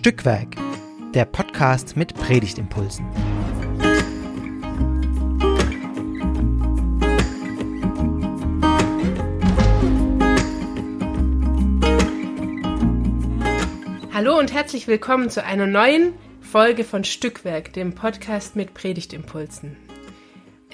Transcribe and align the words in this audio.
Stückwerk, 0.00 0.56
der 1.12 1.26
Podcast 1.26 1.94
mit 1.94 2.14
Predigtimpulsen. 2.14 3.04
Hallo 14.14 14.38
und 14.38 14.54
herzlich 14.54 14.86
willkommen 14.86 15.28
zu 15.28 15.44
einer 15.44 15.66
neuen 15.66 16.14
Folge 16.40 16.84
von 16.84 17.04
Stückwerk, 17.04 17.74
dem 17.74 17.94
Podcast 17.94 18.56
mit 18.56 18.72
Predigtimpulsen. 18.72 19.76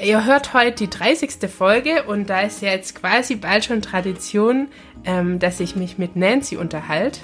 Ihr 0.00 0.24
hört 0.24 0.54
heute 0.54 0.84
die 0.84 0.90
30. 0.90 1.50
Folge 1.50 2.04
und 2.04 2.30
da 2.30 2.42
ist 2.42 2.62
ja 2.62 2.70
jetzt 2.70 2.94
quasi 2.94 3.34
bald 3.34 3.64
schon 3.64 3.82
Tradition, 3.82 4.68
ähm, 5.04 5.40
dass 5.40 5.58
ich 5.58 5.74
mich 5.74 5.98
mit 5.98 6.14
Nancy 6.14 6.56
unterhalte. 6.56 7.22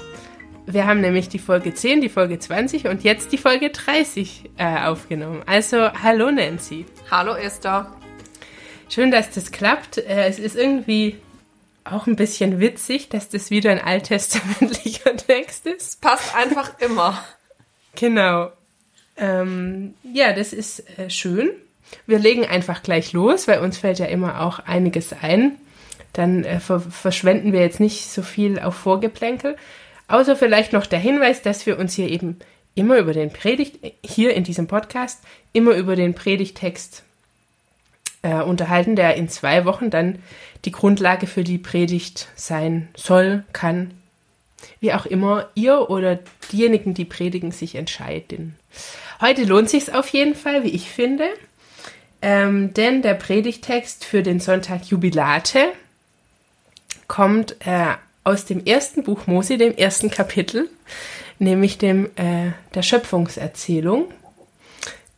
Wir 0.73 0.87
haben 0.87 1.03
nämlich 1.03 1.29
die 1.29 1.39
Folge 1.39 1.75
10, 1.75 2.01
die 2.01 2.09
Folge 2.09 2.39
20 2.39 2.87
und 2.87 3.05
jetzt 3.05 3.31
die 3.31 3.37
Folge 3.37 3.69
30 3.69 4.51
äh, 4.57 4.79
aufgenommen. 4.85 5.43
Also, 5.45 5.93
hallo 5.93 6.31
Nancy. 6.31 6.87
Hallo 7.11 7.35
Esther. 7.35 7.93
Schön, 8.89 9.11
dass 9.11 9.31
das 9.31 9.53
klappt. 9.53 9.99
Äh, 9.99 10.29
es 10.29 10.39
ist 10.39 10.57
irgendwie 10.57 11.19
auch 11.85 12.07
ein 12.07 12.17
bisschen 12.17 12.59
witzig, 12.59 13.11
dass 13.11 13.29
das 13.29 13.51
wieder 13.51 13.71
ein 13.71 13.81
alttestamentlicher 13.81 15.15
Text 15.27 15.67
ist. 15.67 16.01
Passt 16.01 16.35
einfach 16.35 16.81
immer. 16.81 17.23
Genau. 17.95 18.51
Ähm, 19.19 19.93
ja, 20.11 20.33
das 20.33 20.55
ist 20.55 20.89
äh, 20.99 21.11
schön. 21.11 21.51
Wir 22.07 22.19
legen 22.19 22.47
einfach 22.47 22.83
gleich 22.83 23.13
los, 23.13 23.47
weil 23.47 23.61
uns 23.61 23.77
fällt 23.77 23.99
ja 23.99 24.07
immer 24.07 24.41
auch 24.41 24.59
einiges 24.59 25.13
ein. 25.13 25.59
Dann 26.15 26.45
äh, 26.45 26.61
ver 26.61 26.81
verschwenden 26.81 27.53
wir 27.53 27.61
jetzt 27.61 27.81
nicht 27.81 28.11
so 28.11 28.23
viel 28.23 28.59
auf 28.59 28.75
Vorgeplänkel. 28.75 29.59
Außer 30.13 30.37
vielleicht 30.37 30.75
noch 30.75 30.85
der 30.85 30.99
Hinweis, 30.99 31.41
dass 31.41 31.65
wir 31.65 31.79
uns 31.79 31.95
hier 31.95 32.11
eben 32.11 32.39
immer 32.75 32.99
über 32.99 33.15
den 33.15 33.33
Predigt, 33.33 33.79
hier 34.05 34.35
in 34.35 34.45
diesem 34.45 34.67
Podcast, 34.67 35.21
immer 35.55 35.73
über 35.73 35.97
den 35.97 36.13
Predigtext 36.13 37.03
äh, 38.21 38.43
unterhalten, 38.43 38.95
der 38.95 39.15
in 39.15 39.31
zwei 39.31 39.65
Wochen 39.65 39.89
dann 39.89 40.19
die 40.67 40.71
Grundlage 40.71 41.27
für 41.27 41.45
die 41.45 41.57
Predigt 41.57 42.29
sein 42.37 42.89
soll, 42.95 43.45
kann, 43.55 43.93
wie 44.81 44.93
auch 44.93 45.07
immer 45.07 45.49
ihr 45.55 45.89
oder 45.89 46.19
diejenigen, 46.53 46.93
die 46.93 47.07
predigen, 47.07 47.51
sich 47.51 47.75
entscheiden. 47.75 48.55
Heute 49.23 49.45
lohnt 49.45 49.71
sich 49.71 49.95
auf 49.95 50.09
jeden 50.09 50.35
Fall, 50.35 50.63
wie 50.63 50.75
ich 50.75 50.91
finde, 50.91 51.25
ähm, 52.21 52.75
denn 52.75 53.01
der 53.01 53.15
Predigtext 53.15 54.05
für 54.05 54.23
den 54.23 54.41
Sonntag 54.41 54.85
Jubilate 54.85 55.73
kommt 57.09 57.57
äh, 57.61 57.95
aus 58.25 58.45
dem 58.45 58.65
ersten 58.65 59.03
Buch 59.03 59.27
Mose, 59.27 59.59
dem 59.59 59.77
ersten 59.77 60.11
Kapitel, 60.11 60.71
nämlich 61.39 61.79
dem 61.79 62.07
äh, 62.17 62.53
der 62.75 62.83
Schöpfungserzählung. 62.83 64.13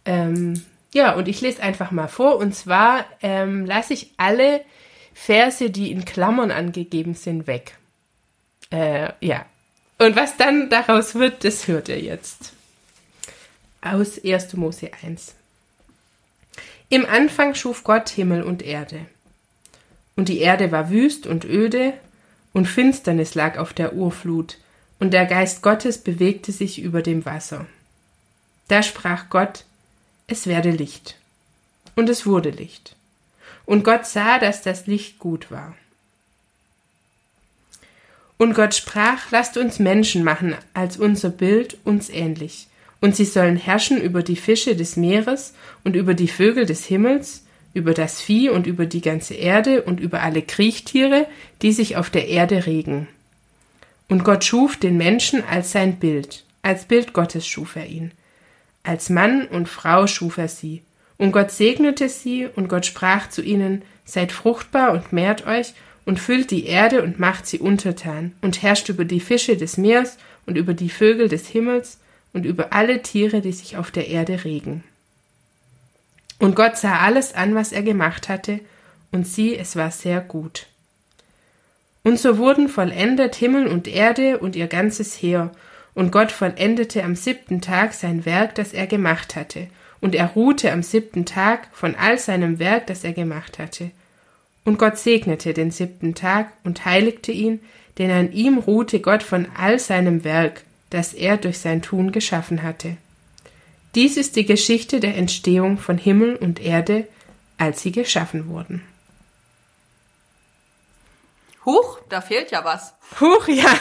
Ähm, 0.04 0.64
ja, 0.92 1.12
und 1.14 1.28
ich 1.28 1.40
lese 1.40 1.62
einfach 1.62 1.90
mal 1.90 2.08
vor. 2.08 2.36
Und 2.36 2.54
zwar 2.54 3.04
ähm, 3.20 3.66
lasse 3.66 3.94
ich 3.94 4.12
alle 4.16 4.62
Verse, 5.12 5.70
die 5.70 5.90
in 5.90 6.04
Klammern 6.04 6.50
angegeben 6.50 7.14
sind, 7.14 7.46
weg. 7.46 7.76
Äh, 8.70 9.12
ja. 9.20 9.44
Und 9.98 10.16
was 10.16 10.36
dann 10.36 10.70
daraus 10.70 11.14
wird, 11.14 11.44
das 11.44 11.68
hört 11.68 11.88
ihr 11.88 12.00
jetzt. 12.00 12.52
Aus 13.80 14.22
1. 14.24 14.54
Mose 14.54 14.90
1. 15.02 15.34
Im 16.88 17.06
Anfang 17.06 17.54
schuf 17.54 17.84
Gott 17.84 18.08
Himmel 18.08 18.42
und 18.42 18.62
Erde. 18.62 19.06
Und 20.16 20.28
die 20.28 20.38
Erde 20.38 20.70
war 20.72 20.90
wüst 20.90 21.26
und 21.26 21.44
öde, 21.44 21.94
und 22.54 22.66
Finsternis 22.66 23.34
lag 23.34 23.58
auf 23.58 23.74
der 23.74 23.92
Urflut, 23.92 24.56
und 25.00 25.10
der 25.10 25.26
Geist 25.26 25.60
Gottes 25.60 25.98
bewegte 25.98 26.52
sich 26.52 26.80
über 26.80 27.02
dem 27.02 27.26
Wasser. 27.26 27.66
Da 28.68 28.82
sprach 28.82 29.28
Gott, 29.28 29.64
es 30.28 30.46
werde 30.46 30.70
Licht. 30.70 31.18
Und 31.96 32.08
es 32.08 32.24
wurde 32.24 32.48
Licht. 32.50 32.96
Und 33.66 33.84
Gott 33.84 34.06
sah, 34.06 34.38
dass 34.38 34.62
das 34.62 34.86
Licht 34.86 35.18
gut 35.18 35.50
war. 35.50 35.74
Und 38.38 38.54
Gott 38.54 38.74
sprach, 38.74 39.30
lasst 39.30 39.56
uns 39.56 39.78
Menschen 39.78 40.24
machen, 40.24 40.54
als 40.72 40.96
unser 40.96 41.30
Bild 41.30 41.76
uns 41.84 42.08
ähnlich, 42.08 42.68
und 43.00 43.14
sie 43.14 43.24
sollen 43.24 43.56
herrschen 43.56 44.00
über 44.00 44.22
die 44.22 44.36
Fische 44.36 44.76
des 44.76 44.96
Meeres 44.96 45.54
und 45.82 45.94
über 45.94 46.14
die 46.14 46.28
Vögel 46.28 46.66
des 46.66 46.84
Himmels 46.86 47.43
über 47.74 47.92
das 47.92 48.20
Vieh 48.20 48.48
und 48.48 48.66
über 48.66 48.86
die 48.86 49.00
ganze 49.00 49.34
Erde 49.34 49.82
und 49.82 50.00
über 50.00 50.22
alle 50.22 50.42
Kriechtiere, 50.42 51.26
die 51.60 51.72
sich 51.72 51.96
auf 51.96 52.08
der 52.08 52.28
Erde 52.28 52.66
regen. 52.66 53.08
Und 54.08 54.24
Gott 54.24 54.44
schuf 54.44 54.76
den 54.76 54.96
Menschen 54.96 55.42
als 55.44 55.72
sein 55.72 55.96
Bild, 55.96 56.44
als 56.62 56.84
Bild 56.84 57.12
Gottes 57.12 57.46
schuf 57.46 57.76
er 57.76 57.86
ihn. 57.86 58.12
Als 58.84 59.10
Mann 59.10 59.46
und 59.46 59.68
Frau 59.68 60.06
schuf 60.06 60.38
er 60.38 60.48
sie. 60.48 60.82
Und 61.16 61.32
Gott 61.32 61.50
segnete 61.50 62.08
sie, 62.08 62.46
und 62.46 62.68
Gott 62.68 62.86
sprach 62.86 63.28
zu 63.28 63.42
ihnen, 63.42 63.82
Seid 64.04 64.32
fruchtbar 64.32 64.92
und 64.92 65.12
mehrt 65.12 65.46
euch, 65.46 65.74
und 66.04 66.20
füllt 66.20 66.50
die 66.50 66.66
Erde 66.66 67.02
und 67.02 67.18
macht 67.18 67.46
sie 67.46 67.58
untertan, 67.58 68.32
und 68.42 68.62
herrscht 68.62 68.88
über 68.90 69.04
die 69.04 69.20
Fische 69.20 69.56
des 69.56 69.78
Meeres 69.78 70.18
und 70.46 70.58
über 70.58 70.74
die 70.74 70.90
Vögel 70.90 71.28
des 71.28 71.48
Himmels 71.48 71.98
und 72.34 72.44
über 72.44 72.72
alle 72.72 73.00
Tiere, 73.00 73.40
die 73.40 73.52
sich 73.52 73.78
auf 73.78 73.90
der 73.90 74.08
Erde 74.08 74.44
regen. 74.44 74.84
Und 76.38 76.56
Gott 76.56 76.76
sah 76.76 76.98
alles 76.98 77.34
an, 77.34 77.54
was 77.54 77.72
er 77.72 77.82
gemacht 77.82 78.28
hatte, 78.28 78.60
und 79.12 79.26
sieh, 79.26 79.56
es 79.56 79.76
war 79.76 79.90
sehr 79.90 80.20
gut. 80.20 80.66
Und 82.02 82.18
so 82.18 82.36
wurden 82.36 82.68
vollendet 82.68 83.34
Himmel 83.36 83.66
und 83.66 83.88
Erde 83.88 84.38
und 84.38 84.56
ihr 84.56 84.66
ganzes 84.66 85.14
Heer, 85.14 85.50
und 85.94 86.10
Gott 86.10 86.32
vollendete 86.32 87.04
am 87.04 87.14
siebten 87.14 87.60
Tag 87.60 87.94
sein 87.94 88.26
Werk, 88.26 88.54
das 88.56 88.72
er 88.72 88.86
gemacht 88.86 89.36
hatte, 89.36 89.68
und 90.00 90.14
er 90.14 90.26
ruhte 90.26 90.72
am 90.72 90.82
siebten 90.82 91.24
Tag 91.24 91.68
von 91.72 91.94
all 91.94 92.18
seinem 92.18 92.58
Werk, 92.58 92.88
das 92.88 93.04
er 93.04 93.12
gemacht 93.12 93.58
hatte. 93.58 93.90
Und 94.64 94.78
Gott 94.78 94.98
segnete 94.98 95.54
den 95.54 95.70
siebten 95.70 96.14
Tag 96.14 96.52
und 96.64 96.84
heiligte 96.84 97.32
ihn, 97.32 97.60
denn 97.98 98.10
an 98.10 98.32
ihm 98.32 98.58
ruhte 98.58 99.00
Gott 99.00 99.22
von 99.22 99.46
all 99.56 99.78
seinem 99.78 100.24
Werk, 100.24 100.62
das 100.90 101.14
er 101.14 101.36
durch 101.36 101.58
sein 101.58 101.80
Tun 101.80 102.12
geschaffen 102.12 102.62
hatte. 102.62 102.96
Dies 103.94 104.16
ist 104.16 104.36
die 104.36 104.44
Geschichte 104.44 105.00
der 105.00 105.16
Entstehung 105.16 105.78
von 105.78 105.98
Himmel 105.98 106.36
und 106.36 106.60
Erde, 106.60 107.06
als 107.58 107.82
sie 107.82 107.92
geschaffen 107.92 108.48
wurden. 108.48 108.82
Huch, 111.64 112.00
da 112.08 112.20
fehlt 112.20 112.50
ja 112.50 112.64
was. 112.64 112.94
Huch, 113.20 113.48
ja. 113.48 113.72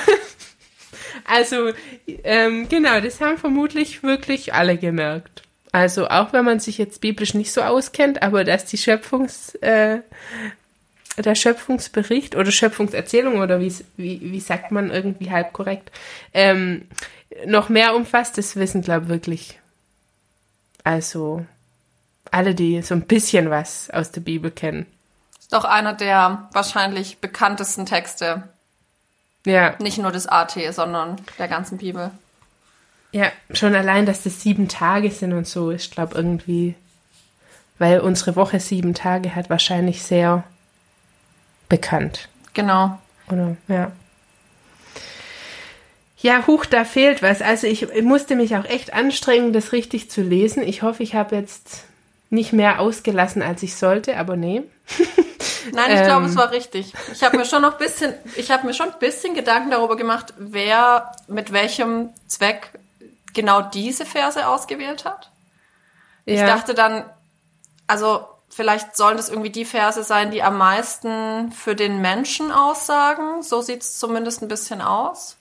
Also, 1.25 1.71
ähm, 2.23 2.67
genau, 2.69 2.99
das 2.99 3.21
haben 3.21 3.37
vermutlich 3.37 4.03
wirklich 4.03 4.53
alle 4.53 4.77
gemerkt. 4.77 5.43
Also, 5.71 6.07
auch 6.07 6.33
wenn 6.33 6.45
man 6.45 6.59
sich 6.59 6.77
jetzt 6.77 7.01
biblisch 7.01 7.33
nicht 7.33 7.51
so 7.51 7.61
auskennt, 7.61 8.21
aber 8.21 8.43
dass 8.43 8.65
die 8.65 8.77
Schöpfungs, 8.77 9.55
äh, 9.55 9.99
der 11.17 11.35
Schöpfungsbericht 11.35 12.35
oder 12.35 12.51
Schöpfungserzählung 12.51 13.39
oder 13.39 13.59
wie, 13.59 13.73
wie, 13.97 14.19
wie 14.21 14.39
sagt 14.39 14.71
man 14.71 14.91
irgendwie 14.91 15.31
halb 15.31 15.53
korrekt, 15.53 15.91
ähm, 16.33 16.87
noch 17.45 17.69
mehr 17.69 17.95
umfasst, 17.95 18.37
das 18.37 18.55
wissen, 18.55 18.81
glaube 18.81 19.05
ich, 19.05 19.09
wirklich 19.09 19.59
also 20.83 21.45
alle, 22.31 22.55
die 22.55 22.81
so 22.81 22.95
ein 22.95 23.03
bisschen 23.03 23.49
was 23.49 23.89
aus 23.89 24.11
der 24.11 24.21
Bibel 24.21 24.51
kennen. 24.51 24.85
Ist 25.39 25.53
doch 25.53 25.65
einer 25.65 25.93
der 25.93 26.49
wahrscheinlich 26.51 27.19
bekanntesten 27.19 27.85
Texte. 27.85 28.43
Ja. 29.45 29.75
Nicht 29.79 29.97
nur 29.97 30.11
des 30.11 30.27
AT, 30.27 30.57
sondern 30.71 31.17
der 31.37 31.47
ganzen 31.47 31.77
Bibel. 31.77 32.11
Ja, 33.11 33.31
schon 33.51 33.75
allein, 33.75 34.05
dass 34.05 34.23
das 34.23 34.41
sieben 34.41 34.67
Tage 34.67 35.11
sind 35.11 35.33
und 35.33 35.47
so, 35.47 35.69
ich 35.69 35.91
glaube 35.91 36.15
irgendwie, 36.15 36.75
weil 37.77 37.99
unsere 37.99 38.35
Woche 38.35 38.59
sieben 38.59 38.95
Tage 38.95 39.35
hat, 39.35 39.49
wahrscheinlich 39.51 40.01
sehr 40.01 40.43
bekannt. 41.69 42.29
Genau. 42.53 42.97
Oder, 43.27 43.57
ja. 43.67 43.91
Ja, 46.23 46.47
huch, 46.47 46.65
da 46.65 46.85
fehlt 46.85 47.21
was. 47.21 47.41
Also 47.41 47.67
ich, 47.67 47.83
ich 47.83 48.01
musste 48.01 48.37
mich 48.37 48.55
auch 48.55 48.63
echt 48.63 48.93
anstrengen, 48.93 49.51
das 49.51 49.73
richtig 49.73 50.09
zu 50.09 50.21
lesen. 50.21 50.63
Ich 50.63 50.81
hoffe, 50.81 51.03
ich 51.03 51.15
habe 51.15 51.35
jetzt 51.35 51.83
nicht 52.29 52.53
mehr 52.53 52.79
ausgelassen, 52.79 53.41
als 53.41 53.61
ich 53.61 53.75
sollte, 53.75 54.15
aber 54.17 54.37
nee. 54.37 54.63
Nein, 55.73 55.91
ich 55.91 55.99
ähm, 55.99 56.05
glaube, 56.05 56.27
es 56.27 56.37
war 56.37 56.51
richtig. 56.51 56.93
Ich 57.11 57.23
habe 57.23 57.35
mir 57.35 57.43
schon 57.43 57.61
noch 57.61 57.77
bisschen, 57.77 58.13
ich 58.37 58.51
habe 58.51 58.65
mir 58.65 58.73
schon 58.73 58.87
ein 58.89 58.99
bisschen 58.99 59.33
Gedanken 59.33 59.71
darüber 59.71 59.97
gemacht, 59.97 60.33
wer 60.37 61.11
mit 61.27 61.51
welchem 61.51 62.11
Zweck 62.27 62.69
genau 63.33 63.61
diese 63.61 64.05
Verse 64.05 64.47
ausgewählt 64.47 65.03
hat. 65.03 65.29
Ja. 66.25 66.35
Ich 66.35 66.41
dachte 66.41 66.73
dann, 66.73 67.03
also 67.85 68.25
vielleicht 68.47 68.95
sollen 68.95 69.17
das 69.17 69.27
irgendwie 69.27 69.49
die 69.49 69.65
Verse 69.65 70.01
sein, 70.05 70.31
die 70.31 70.41
am 70.41 70.57
meisten 70.57 71.51
für 71.51 71.75
den 71.75 71.99
Menschen 71.99 72.53
aussagen. 72.53 73.43
So 73.43 73.61
sieht 73.61 73.81
es 73.81 73.99
zumindest 73.99 74.41
ein 74.41 74.47
bisschen 74.47 74.81
aus. 74.81 75.35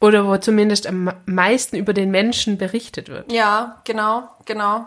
Oder 0.00 0.26
wo 0.26 0.36
zumindest 0.36 0.86
am 0.86 1.10
meisten 1.24 1.76
über 1.76 1.94
den 1.94 2.10
Menschen 2.10 2.58
berichtet 2.58 3.08
wird. 3.08 3.32
Ja, 3.32 3.80
genau, 3.84 4.28
genau. 4.44 4.86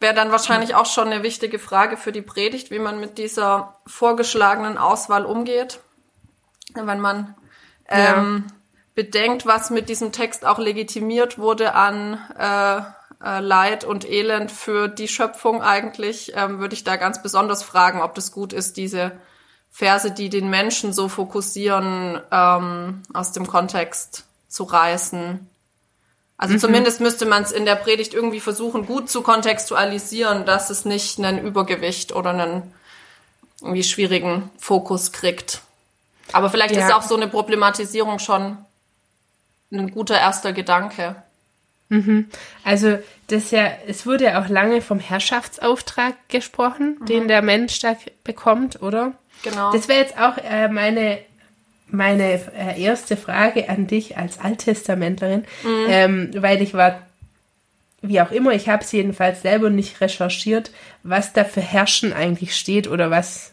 Wäre 0.00 0.14
dann 0.14 0.30
wahrscheinlich 0.30 0.74
auch 0.74 0.86
schon 0.86 1.08
eine 1.08 1.22
wichtige 1.22 1.58
Frage 1.58 1.96
für 1.96 2.12
die 2.12 2.22
Predigt, 2.22 2.70
wie 2.70 2.78
man 2.78 3.00
mit 3.00 3.18
dieser 3.18 3.76
vorgeschlagenen 3.86 4.78
Auswahl 4.78 5.24
umgeht. 5.24 5.80
Wenn 6.74 7.00
man 7.00 7.34
ähm, 7.88 8.44
ja. 8.46 8.54
bedenkt, 8.94 9.44
was 9.44 9.70
mit 9.70 9.88
diesem 9.88 10.12
Text 10.12 10.46
auch 10.46 10.58
legitimiert 10.58 11.38
wurde 11.38 11.74
an 11.74 12.18
äh, 12.38 12.80
äh, 13.24 13.40
Leid 13.40 13.84
und 13.84 14.08
Elend 14.08 14.52
für 14.52 14.88
die 14.88 15.08
Schöpfung 15.08 15.62
eigentlich, 15.62 16.32
ähm, 16.36 16.60
würde 16.60 16.74
ich 16.74 16.84
da 16.84 16.96
ganz 16.96 17.20
besonders 17.22 17.62
fragen, 17.62 18.00
ob 18.00 18.14
das 18.14 18.30
gut 18.30 18.52
ist, 18.52 18.76
diese 18.76 19.12
Verse, 19.70 20.10
die 20.10 20.28
den 20.28 20.50
Menschen 20.50 20.92
so 20.92 21.08
fokussieren, 21.08 22.20
ähm, 22.30 23.02
aus 23.12 23.32
dem 23.32 23.46
Kontext 23.46 24.24
zu 24.48 24.64
reißen. 24.64 25.48
Also 26.36 26.54
mhm. 26.54 26.58
zumindest 26.58 27.00
müsste 27.00 27.26
man 27.26 27.42
es 27.42 27.52
in 27.52 27.64
der 27.64 27.74
Predigt 27.74 28.14
irgendwie 28.14 28.40
versuchen, 28.40 28.86
gut 28.86 29.10
zu 29.10 29.22
kontextualisieren, 29.22 30.46
dass 30.46 30.70
es 30.70 30.84
nicht 30.84 31.18
einen 31.18 31.38
Übergewicht 31.44 32.14
oder 32.14 32.30
einen 32.30 32.74
irgendwie 33.60 33.82
schwierigen 33.82 34.50
Fokus 34.58 35.12
kriegt. 35.12 35.62
Aber 36.32 36.50
vielleicht 36.50 36.76
ja. 36.76 36.86
ist 36.86 36.94
auch 36.94 37.02
so 37.02 37.16
eine 37.16 37.28
Problematisierung 37.28 38.18
schon 38.18 38.56
ein 39.72 39.90
guter 39.90 40.18
erster 40.18 40.52
Gedanke. 40.52 41.16
Mhm. 41.88 42.28
Also 42.64 42.98
das 43.28 43.50
ja, 43.50 43.70
es 43.86 44.06
wurde 44.06 44.24
ja 44.24 44.42
auch 44.42 44.48
lange 44.48 44.80
vom 44.80 45.00
Herrschaftsauftrag 45.00 46.14
gesprochen, 46.28 46.98
mhm. 47.00 47.06
den 47.06 47.28
der 47.28 47.42
Mensch 47.42 47.80
da 47.80 47.96
bekommt, 48.24 48.82
oder? 48.82 49.12
Genau. 49.42 49.72
Das 49.72 49.88
wäre 49.88 50.00
jetzt 50.00 50.18
auch 50.18 50.36
äh, 50.38 50.68
meine 50.68 51.18
meine 51.90 52.40
äh, 52.54 52.80
erste 52.80 53.16
Frage 53.16 53.68
an 53.68 53.86
dich 53.86 54.16
als 54.16 54.38
Alttestamentlerin, 54.40 55.44
mhm. 55.62 55.86
ähm, 55.88 56.30
weil 56.36 56.60
ich 56.60 56.74
war, 56.74 57.02
wie 58.02 58.20
auch 58.20 58.30
immer, 58.30 58.52
ich 58.52 58.68
habe 58.68 58.84
es 58.84 58.92
jedenfalls 58.92 59.42
selber 59.42 59.70
nicht 59.70 60.00
recherchiert, 60.00 60.70
was 61.02 61.32
da 61.32 61.44
für 61.44 61.60
Herrschen 61.60 62.12
eigentlich 62.12 62.56
steht 62.56 62.88
oder 62.88 63.10
was, 63.10 63.50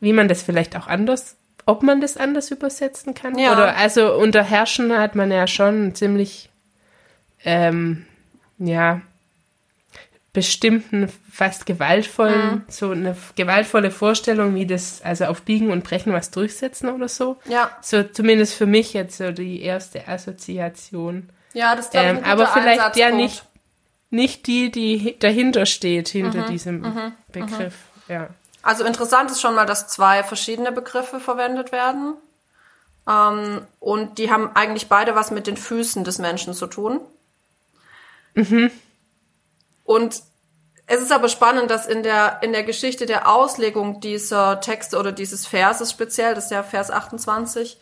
wie 0.00 0.12
man 0.12 0.28
das 0.28 0.42
vielleicht 0.42 0.76
auch 0.76 0.86
anders, 0.86 1.36
ob 1.66 1.82
man 1.82 2.00
das 2.00 2.16
anders 2.16 2.50
übersetzen 2.50 3.14
kann. 3.14 3.38
Ja. 3.38 3.52
Oder 3.52 3.76
also 3.76 4.14
unter 4.14 4.42
Herrschen 4.42 4.96
hat 4.96 5.14
man 5.14 5.30
ja 5.30 5.46
schon 5.46 5.94
ziemlich 5.94 6.48
ähm, 7.44 8.06
ja, 8.58 9.00
bestimmten, 10.32 11.10
fast 11.30 11.66
gewaltvollen, 11.66 12.50
mhm. 12.50 12.64
so 12.68 12.90
eine 12.90 13.16
gewaltvolle 13.34 13.90
Vorstellung, 13.90 14.54
wie 14.54 14.66
das, 14.66 15.02
also 15.02 15.24
auf 15.24 15.42
Biegen 15.42 15.70
und 15.70 15.82
Brechen 15.82 16.12
was 16.12 16.30
durchsetzen 16.30 16.88
oder 16.88 17.08
so. 17.08 17.38
Ja. 17.46 17.70
So 17.82 18.04
zumindest 18.04 18.54
für 18.54 18.66
mich 18.66 18.92
jetzt 18.92 19.18
so 19.18 19.32
die 19.32 19.60
erste 19.62 20.06
Assoziation. 20.06 21.30
Ja, 21.52 21.74
das 21.74 21.90
glaube 21.90 22.12
ich 22.12 22.18
ähm, 22.18 22.24
Aber 22.24 22.46
vielleicht 22.46 22.96
ja 22.96 23.10
nicht, 23.10 23.44
nicht 24.10 24.46
die, 24.46 24.70
die 24.70 25.18
dahinter 25.18 25.66
steht, 25.66 26.08
hinter 26.08 26.42
mhm. 26.42 26.50
diesem 26.50 26.80
mhm. 26.80 26.86
mhm. 26.86 27.12
Begriff. 27.32 27.74
Ja. 28.06 28.28
Also 28.62 28.84
interessant 28.84 29.30
ist 29.30 29.40
schon 29.40 29.54
mal, 29.54 29.66
dass 29.66 29.88
zwei 29.88 30.22
verschiedene 30.22 30.70
Begriffe 30.70 31.18
verwendet 31.18 31.72
werden. 31.72 32.14
Ähm, 33.08 33.62
und 33.80 34.18
die 34.18 34.30
haben 34.30 34.54
eigentlich 34.54 34.88
beide 34.88 35.16
was 35.16 35.32
mit 35.32 35.48
den 35.48 35.56
Füßen 35.56 36.04
des 36.04 36.18
Menschen 36.18 36.54
zu 36.54 36.68
tun. 36.68 37.00
Mhm. 38.34 38.70
Und 39.90 40.22
es 40.86 41.00
ist 41.00 41.10
aber 41.10 41.28
spannend, 41.28 41.68
dass 41.68 41.88
in 41.88 42.04
der, 42.04 42.44
in 42.44 42.52
der 42.52 42.62
Geschichte 42.62 43.06
der 43.06 43.28
Auslegung 43.28 43.98
dieser 43.98 44.60
Texte 44.60 44.96
oder 44.96 45.10
dieses 45.10 45.48
Verses 45.48 45.90
speziell, 45.90 46.36
das 46.36 46.44
ist 46.44 46.50
ja 46.52 46.62
Vers 46.62 46.92
28, 46.92 47.76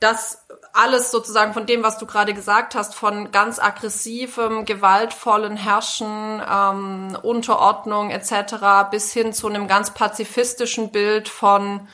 dass 0.00 0.44
alles 0.74 1.10
sozusagen 1.10 1.54
von 1.54 1.64
dem, 1.64 1.82
was 1.82 1.96
du 1.96 2.04
gerade 2.04 2.34
gesagt 2.34 2.74
hast, 2.74 2.94
von 2.94 3.32
ganz 3.32 3.58
aggressivem, 3.58 4.66
gewaltvollen 4.66 5.56
Herrschen, 5.56 6.42
ähm, 6.46 7.16
Unterordnung 7.22 8.10
etc. 8.10 8.90
bis 8.90 9.10
hin 9.10 9.32
zu 9.32 9.48
einem 9.48 9.66
ganz 9.66 9.94
pazifistischen 9.94 10.92
Bild 10.92 11.30
von 11.30 11.88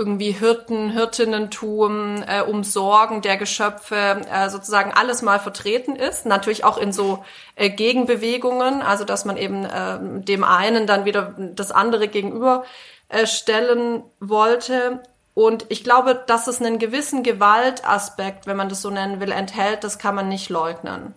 irgendwie 0.00 0.30
Hirten, 0.30 0.88
Hirtinnentum, 0.88 2.24
äh, 2.26 2.40
Umsorgen 2.40 3.20
der 3.20 3.36
Geschöpfe, 3.36 4.22
äh, 4.32 4.48
sozusagen 4.48 4.92
alles 4.94 5.20
mal 5.20 5.38
vertreten 5.38 5.94
ist. 5.94 6.24
Natürlich 6.24 6.64
auch 6.64 6.78
in 6.78 6.90
so 6.90 7.22
äh, 7.54 7.68
Gegenbewegungen, 7.68 8.80
also 8.80 9.04
dass 9.04 9.26
man 9.26 9.36
eben 9.36 9.66
äh, 9.66 9.98
dem 10.24 10.42
einen 10.42 10.86
dann 10.86 11.04
wieder 11.04 11.34
das 11.36 11.70
andere 11.70 12.08
gegenüber 12.08 12.64
äh, 13.10 13.26
stellen 13.26 14.02
wollte. 14.20 15.00
Und 15.34 15.66
ich 15.68 15.84
glaube, 15.84 16.24
dass 16.26 16.46
es 16.46 16.62
einen 16.62 16.78
gewissen 16.78 17.22
Gewaltaspekt, 17.22 18.46
wenn 18.46 18.56
man 18.56 18.70
das 18.70 18.80
so 18.80 18.88
nennen 18.88 19.20
will, 19.20 19.32
enthält, 19.32 19.84
das 19.84 19.98
kann 19.98 20.14
man 20.14 20.30
nicht 20.30 20.48
leugnen. 20.48 21.14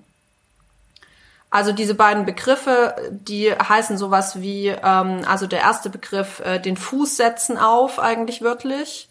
Also 1.54 1.72
diese 1.72 1.94
beiden 1.94 2.26
Begriffe, 2.26 2.96
die 3.12 3.52
heißen 3.52 3.96
sowas 3.96 4.42
wie, 4.42 4.70
ähm, 4.70 5.22
also 5.28 5.46
der 5.46 5.60
erste 5.60 5.92
Begriff, 5.92 6.40
äh, 6.40 6.58
den 6.58 6.76
Fuß 6.76 7.16
setzen 7.16 7.60
auf, 7.60 8.00
eigentlich 8.00 8.42
wörtlich. 8.42 9.08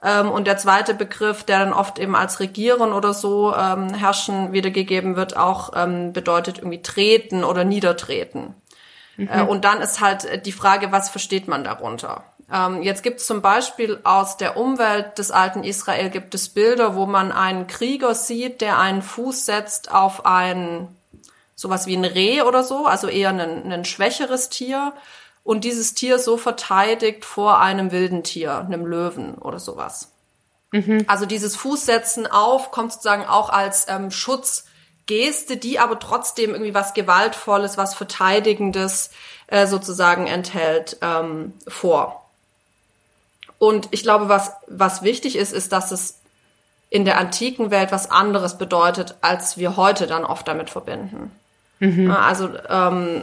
Ähm, 0.00 0.30
und 0.30 0.46
der 0.46 0.58
zweite 0.58 0.94
Begriff, 0.94 1.42
der 1.42 1.58
dann 1.58 1.72
oft 1.72 1.98
eben 1.98 2.14
als 2.14 2.38
regieren 2.38 2.92
oder 2.92 3.12
so 3.12 3.52
ähm, 3.52 3.94
herrschen 3.94 4.52
wiedergegeben 4.52 5.16
wird, 5.16 5.36
auch 5.36 5.72
ähm, 5.74 6.12
bedeutet 6.12 6.58
irgendwie 6.58 6.82
treten 6.82 7.42
oder 7.42 7.64
niedertreten. 7.64 8.54
Mhm. 9.16 9.28
Äh, 9.28 9.42
und 9.42 9.64
dann 9.64 9.80
ist 9.80 10.00
halt 10.00 10.46
die 10.46 10.52
Frage, 10.52 10.92
was 10.92 11.10
versteht 11.10 11.48
man 11.48 11.64
darunter? 11.64 12.22
Ähm, 12.52 12.84
jetzt 12.84 13.02
gibt 13.02 13.18
es 13.18 13.26
zum 13.26 13.42
Beispiel 13.42 13.98
aus 14.04 14.36
der 14.36 14.56
Umwelt 14.56 15.18
des 15.18 15.32
alten 15.32 15.64
Israel 15.64 16.10
gibt 16.10 16.32
es 16.36 16.48
Bilder, 16.48 16.94
wo 16.94 17.06
man 17.06 17.32
einen 17.32 17.66
Krieger 17.66 18.14
sieht, 18.14 18.60
der 18.60 18.78
einen 18.78 19.02
Fuß 19.02 19.46
setzt 19.46 19.90
auf 19.90 20.24
einen 20.24 20.96
sowas 21.62 21.86
wie 21.86 21.96
ein 21.96 22.04
Reh 22.04 22.42
oder 22.42 22.62
so, 22.64 22.86
also 22.86 23.08
eher 23.08 23.30
ein, 23.30 23.72
ein 23.72 23.84
schwächeres 23.84 24.50
Tier 24.50 24.92
und 25.44 25.64
dieses 25.64 25.94
Tier 25.94 26.18
so 26.18 26.36
verteidigt 26.36 27.24
vor 27.24 27.60
einem 27.60 27.92
wilden 27.92 28.24
Tier, 28.24 28.58
einem 28.58 28.84
Löwen 28.84 29.36
oder 29.36 29.58
sowas. 29.58 30.08
Mhm. 30.72 31.04
Also 31.06 31.24
dieses 31.24 31.56
Fußsetzen 31.56 32.26
auf 32.26 32.70
kommt 32.70 32.92
sozusagen 32.92 33.24
auch 33.24 33.48
als 33.48 33.86
ähm, 33.88 34.10
Schutzgeste, 34.10 35.56
die 35.56 35.78
aber 35.78 35.98
trotzdem 35.98 36.50
irgendwie 36.50 36.74
was 36.74 36.94
Gewaltvolles, 36.94 37.78
was 37.78 37.94
Verteidigendes 37.94 39.10
äh, 39.46 39.66
sozusagen 39.66 40.26
enthält, 40.26 40.96
ähm, 41.00 41.54
vor. 41.68 42.28
Und 43.58 43.88
ich 43.92 44.02
glaube, 44.02 44.28
was, 44.28 44.52
was 44.66 45.02
wichtig 45.02 45.36
ist, 45.36 45.52
ist, 45.52 45.70
dass 45.70 45.92
es 45.92 46.18
in 46.90 47.04
der 47.04 47.18
antiken 47.18 47.70
Welt 47.70 47.92
was 47.92 48.10
anderes 48.10 48.58
bedeutet, 48.58 49.14
als 49.20 49.56
wir 49.56 49.76
heute 49.76 50.06
dann 50.06 50.24
oft 50.24 50.48
damit 50.48 50.68
verbinden. 50.68 51.30
Mhm. 51.82 52.12
Also 52.12 52.48
ähm, 52.68 53.22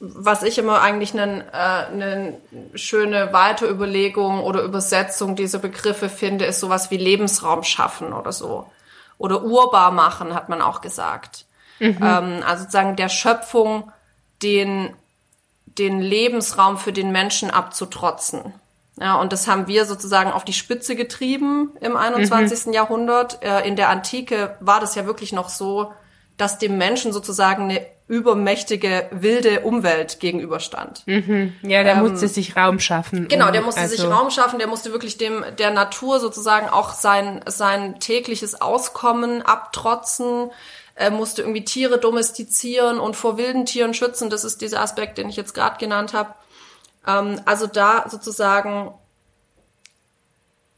was 0.00 0.42
ich 0.42 0.58
immer 0.58 0.80
eigentlich 0.82 1.14
eine 1.14 1.44
äh, 1.52 1.94
ne 1.94 2.36
schöne 2.74 3.32
Weiterüberlegung 3.32 4.40
oder 4.40 4.62
Übersetzung 4.62 5.36
dieser 5.36 5.60
Begriffe 5.60 6.08
finde, 6.08 6.44
ist 6.44 6.58
sowas 6.58 6.90
wie 6.90 6.96
Lebensraum 6.96 7.62
schaffen 7.62 8.12
oder 8.12 8.32
so. 8.32 8.68
Oder 9.16 9.44
urbar 9.44 9.92
machen, 9.92 10.34
hat 10.34 10.48
man 10.48 10.60
auch 10.60 10.80
gesagt. 10.80 11.46
Mhm. 11.78 11.98
Ähm, 12.02 12.42
also 12.44 12.64
sozusagen 12.64 12.96
der 12.96 13.08
Schöpfung 13.08 13.92
den, 14.42 14.92
den 15.66 16.00
Lebensraum 16.00 16.78
für 16.78 16.92
den 16.92 17.12
Menschen 17.12 17.52
abzutrotzen. 17.52 18.54
Ja, 19.00 19.14
und 19.20 19.32
das 19.32 19.46
haben 19.46 19.68
wir 19.68 19.84
sozusagen 19.84 20.32
auf 20.32 20.44
die 20.44 20.52
Spitze 20.52 20.96
getrieben 20.96 21.70
im 21.80 21.96
21. 21.96 22.66
Mhm. 22.66 22.72
Jahrhundert. 22.72 23.40
Äh, 23.44 23.68
in 23.68 23.76
der 23.76 23.88
Antike 23.90 24.56
war 24.58 24.80
das 24.80 24.96
ja 24.96 25.06
wirklich 25.06 25.32
noch 25.32 25.48
so, 25.48 25.92
dass 26.36 26.58
dem 26.58 26.78
Menschen 26.78 27.12
sozusagen 27.12 27.64
eine 27.64 27.86
übermächtige, 28.08 29.08
wilde 29.10 29.60
Umwelt 29.60 30.20
gegenüberstand. 30.20 31.02
Mhm. 31.06 31.54
Ja, 31.62 31.82
der 31.82 31.94
ähm, 31.94 32.02
musste 32.02 32.28
sich 32.28 32.56
Raum 32.56 32.78
schaffen. 32.78 33.26
Genau, 33.26 33.50
der 33.50 33.62
musste 33.62 33.80
also 33.80 33.96
sich 33.96 34.04
Raum 34.04 34.30
schaffen, 34.30 34.58
der 34.58 34.68
musste 34.68 34.92
wirklich 34.92 35.18
dem 35.18 35.44
der 35.58 35.72
Natur 35.72 36.20
sozusagen 36.20 36.68
auch 36.68 36.92
sein, 36.92 37.40
sein 37.46 37.98
tägliches 37.98 38.60
Auskommen 38.60 39.42
abtrotzen, 39.42 40.50
er 40.96 41.10
musste 41.10 41.42
irgendwie 41.42 41.64
Tiere 41.64 41.98
domestizieren 41.98 42.98
und 42.98 43.16
vor 43.16 43.36
wilden 43.36 43.66
Tieren 43.66 43.92
schützen. 43.92 44.30
Das 44.30 44.44
ist 44.44 44.62
dieser 44.62 44.80
Aspekt, 44.80 45.18
den 45.18 45.28
ich 45.28 45.36
jetzt 45.36 45.54
gerade 45.54 45.76
genannt 45.78 46.14
habe. 46.14 46.34
Ähm, 47.06 47.40
also 47.44 47.66
da 47.66 48.06
sozusagen 48.08 48.92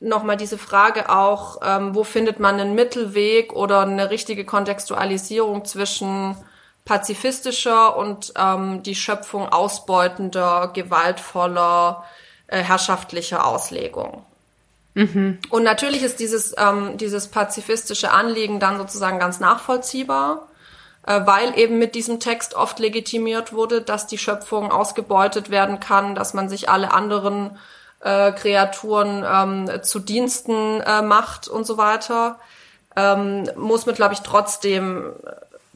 nochmal 0.01 0.37
diese 0.37 0.59
Frage 0.59 1.11
auch, 1.11 1.59
ähm, 1.63 1.95
wo 1.95 2.05
findet 2.05 2.41
man 2.41 2.61
einen 2.61 2.75
Mittelweg 2.75 3.53
oder 3.53 3.81
eine 3.81 4.11
richtige 4.11 4.45
Kontextualisierung 4.45 5.65
zwischen 5.65 6.37
pazifistischer 6.85 7.97
und 7.97 8.33
ähm, 8.37 8.83
die 8.83 8.95
Schöpfung 8.95 9.49
ausbeutender, 9.49 10.71
gewaltvoller, 10.73 12.05
äh, 12.47 12.63
herrschaftlicher 12.63 13.47
Auslegung. 13.47 14.25
Mhm. 14.95 15.39
Und 15.51 15.65
natürlich 15.65 16.03
ist 16.03 16.19
dieses, 16.19 16.55
ähm, 16.57 16.97
dieses 16.97 17.29
pazifistische 17.29 18.11
Anliegen 18.11 18.59
dann 18.59 18.79
sozusagen 18.79 19.19
ganz 19.19 19.39
nachvollziehbar, 19.39 20.49
äh, 21.07 21.21
weil 21.25 21.59
eben 21.59 21.79
mit 21.79 21.95
diesem 21.95 22.21
Text 22.21 22.55
oft 22.55 22.79
legitimiert 22.79 23.53
wurde, 23.53 23.83
dass 23.83 24.07
die 24.07 24.19
Schöpfung 24.19 24.73
ausgebeutet 24.73 25.51
werden 25.51 25.81
kann, 25.81 26.15
dass 26.15 26.35
man 26.35 26.49
sich 26.49 26.69
alle 26.71 26.93
anderen 26.93 27.59
äh, 28.01 28.33
Kreaturen 28.33 29.25
ähm, 29.27 29.83
zu 29.83 29.99
Diensten 29.99 30.81
äh, 30.81 31.03
macht 31.03 31.49
und 31.49 31.67
so 31.67 31.77
weiter, 31.77 32.39
ähm, 32.97 33.51
muss 33.57 33.87
man, 33.87 33.95
glaube 33.95 34.15
ich, 34.15 34.21
trotzdem 34.21 35.13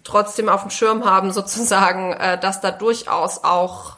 trotzdem 0.04 0.48
auf 0.48 0.62
dem 0.62 0.70
Schirm 0.70 1.04
haben, 1.04 1.32
sozusagen, 1.32 2.12
äh, 2.12 2.38
dass 2.38 2.60
da 2.60 2.70
durchaus 2.70 3.44
auch 3.44 3.96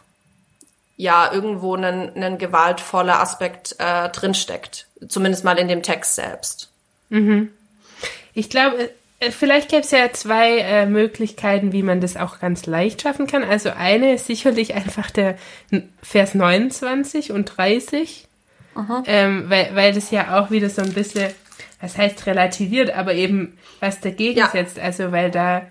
ja 0.96 1.32
irgendwo 1.32 1.74
ein, 1.74 2.14
ein 2.22 2.38
gewaltvoller 2.38 3.20
Aspekt 3.20 3.74
äh, 3.78 4.08
drinsteckt. 4.10 4.86
Zumindest 5.08 5.44
mal 5.44 5.58
in 5.58 5.68
dem 5.68 5.82
Text 5.82 6.14
selbst. 6.14 6.70
Mhm. 7.08 7.50
Ich 8.32 8.48
glaube, 8.48 8.84
äh, 8.84 8.90
vielleicht 9.30 9.68
gäbe 9.70 9.82
es 9.82 9.90
ja 9.90 10.12
zwei 10.12 10.58
äh, 10.58 10.86
Möglichkeiten, 10.86 11.72
wie 11.72 11.82
man 11.82 12.00
das 12.00 12.16
auch 12.16 12.40
ganz 12.40 12.66
leicht 12.66 13.02
schaffen 13.02 13.26
kann. 13.26 13.42
Also 13.44 13.70
eine 13.70 14.14
ist 14.14 14.26
sicherlich 14.26 14.74
einfach 14.74 15.10
der 15.10 15.36
Vers 16.02 16.34
29 16.34 17.32
und 17.32 17.46
30, 17.56 18.26
ähm, 19.06 19.44
weil, 19.48 19.70
weil 19.74 19.92
das 19.94 20.10
ja 20.10 20.38
auch 20.38 20.50
wieder 20.50 20.68
so 20.68 20.82
ein 20.82 20.92
bisschen, 20.92 21.30
was 21.80 21.96
heißt 21.96 22.26
relativiert, 22.26 22.90
aber 22.90 23.14
eben 23.14 23.56
was 23.80 24.00
dagegen 24.00 24.38
Ja. 24.40 24.48
setzt. 24.48 24.78
Also 24.78 25.12
weil 25.12 25.30
da 25.30 25.62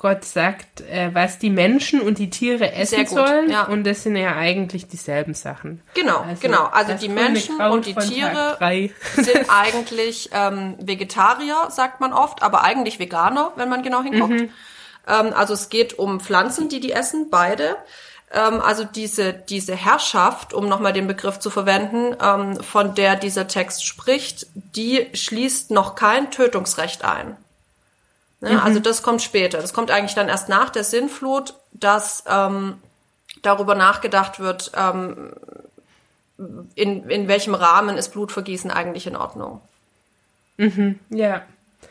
Gott 0.00 0.24
sagt, 0.24 0.80
äh, 0.82 1.10
was 1.12 1.40
die 1.40 1.50
Menschen 1.50 2.00
und 2.00 2.18
die 2.18 2.30
Tiere 2.30 2.72
essen 2.72 3.04
sollen. 3.06 3.50
ja. 3.50 3.64
Und 3.64 3.82
das 3.82 4.04
sind 4.04 4.14
ja 4.14 4.36
eigentlich 4.36 4.86
dieselben 4.86 5.34
Sachen. 5.34 5.82
Genau, 5.94 6.24
genau. 6.40 6.66
Also 6.66 6.94
die 6.94 7.08
Menschen 7.08 7.60
und 7.60 7.84
die 7.84 7.94
Tiere 7.94 8.56
sind 9.16 9.46
eigentlich 9.48 10.30
ähm, 10.32 10.76
Vegetarier, 10.80 11.68
sagt 11.70 12.00
man 12.00 12.12
oft, 12.12 12.44
aber 12.44 12.62
eigentlich 12.62 13.00
Veganer, 13.00 13.52
wenn 13.56 13.68
man 13.68 13.82
genau 13.82 14.02
hinguckt. 14.02 14.34
Mhm. 14.34 14.50
Ähm, 15.08 15.32
also 15.34 15.54
es 15.54 15.68
geht 15.68 15.98
um 15.98 16.20
Pflanzen, 16.20 16.68
die 16.68 16.78
die 16.78 16.92
essen, 16.92 17.28
beide. 17.28 17.76
Ähm, 18.32 18.60
also 18.60 18.84
diese, 18.84 19.32
diese 19.32 19.74
Herrschaft, 19.74 20.54
um 20.54 20.68
nochmal 20.68 20.92
den 20.92 21.08
Begriff 21.08 21.40
zu 21.40 21.50
verwenden, 21.50 22.14
ähm, 22.22 22.62
von 22.62 22.94
der 22.94 23.16
dieser 23.16 23.48
Text 23.48 23.84
spricht, 23.84 24.46
die 24.54 25.08
schließt 25.12 25.72
noch 25.72 25.96
kein 25.96 26.30
Tötungsrecht 26.30 27.04
ein. 27.04 27.36
Ne? 28.40 28.62
Also 28.62 28.78
das 28.80 29.02
kommt 29.02 29.22
später. 29.22 29.60
Das 29.60 29.72
kommt 29.72 29.90
eigentlich 29.90 30.14
dann 30.14 30.28
erst 30.28 30.48
nach 30.48 30.70
der 30.70 30.84
Sinnflut, 30.84 31.54
dass 31.72 32.24
ähm, 32.28 32.78
darüber 33.42 33.74
nachgedacht 33.74 34.40
wird, 34.40 34.72
ähm, 34.76 35.32
in, 36.74 37.08
in 37.08 37.28
welchem 37.28 37.54
Rahmen 37.54 37.96
ist 37.96 38.10
Blutvergießen 38.10 38.70
eigentlich 38.70 39.06
in 39.06 39.16
Ordnung. 39.16 39.60
Ja. 41.10 41.42